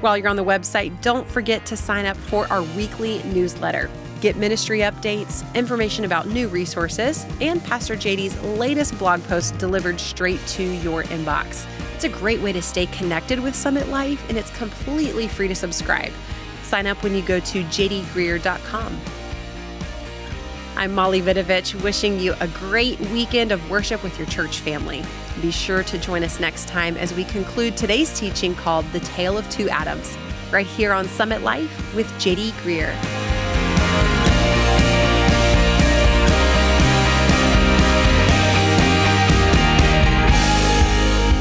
While 0.00 0.18
you're 0.18 0.28
on 0.28 0.36
the 0.36 0.44
website, 0.44 1.00
don't 1.00 1.26
forget 1.28 1.64
to 1.66 1.76
sign 1.76 2.04
up 2.04 2.16
for 2.16 2.46
our 2.52 2.62
weekly 2.62 3.22
newsletter. 3.22 3.90
Get 4.20 4.36
ministry 4.36 4.80
updates, 4.80 5.42
information 5.54 6.04
about 6.04 6.28
new 6.28 6.48
resources, 6.48 7.26
and 7.40 7.62
Pastor 7.62 7.94
JD's 7.94 8.40
latest 8.42 8.98
blog 8.98 9.22
post 9.24 9.56
delivered 9.58 10.00
straight 10.00 10.44
to 10.48 10.62
your 10.62 11.04
inbox. 11.04 11.66
It's 11.94 12.04
a 12.04 12.08
great 12.08 12.40
way 12.40 12.52
to 12.52 12.62
stay 12.62 12.86
connected 12.86 13.38
with 13.40 13.54
Summit 13.54 13.88
Life, 13.88 14.22
and 14.28 14.36
it's 14.36 14.50
completely 14.56 15.28
free 15.28 15.48
to 15.48 15.54
subscribe. 15.54 16.12
Sign 16.62 16.86
up 16.86 17.02
when 17.02 17.14
you 17.14 17.22
go 17.22 17.38
to 17.40 17.62
jdgreear.com. 17.64 19.00
I'm 20.76 20.92
Molly 20.92 21.22
Vidovich, 21.22 21.80
wishing 21.82 22.18
you 22.18 22.34
a 22.40 22.48
great 22.48 22.98
weekend 23.10 23.52
of 23.52 23.70
worship 23.70 24.02
with 24.02 24.18
your 24.18 24.26
church 24.26 24.58
family. 24.58 25.04
Be 25.40 25.52
sure 25.52 25.84
to 25.84 25.98
join 25.98 26.24
us 26.24 26.40
next 26.40 26.66
time 26.66 26.96
as 26.96 27.14
we 27.14 27.22
conclude 27.24 27.76
today's 27.76 28.18
teaching 28.18 28.56
called 28.56 28.84
The 28.90 28.98
Tale 29.00 29.38
of 29.38 29.48
Two 29.50 29.68
Adams, 29.68 30.18
right 30.50 30.66
here 30.66 30.92
on 30.92 31.06
Summit 31.06 31.42
Life 31.42 31.94
with 31.94 32.08
JD 32.14 32.50
Greear. 32.64 32.92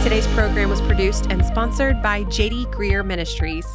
Today's 0.03 0.27
program 0.27 0.69
was 0.69 0.81
produced 0.81 1.25
and 1.31 1.43
sponsored 1.43 2.03
by 2.03 2.23
JD 2.25 2.71
Greear 2.71 3.03
Ministries. 3.03 3.65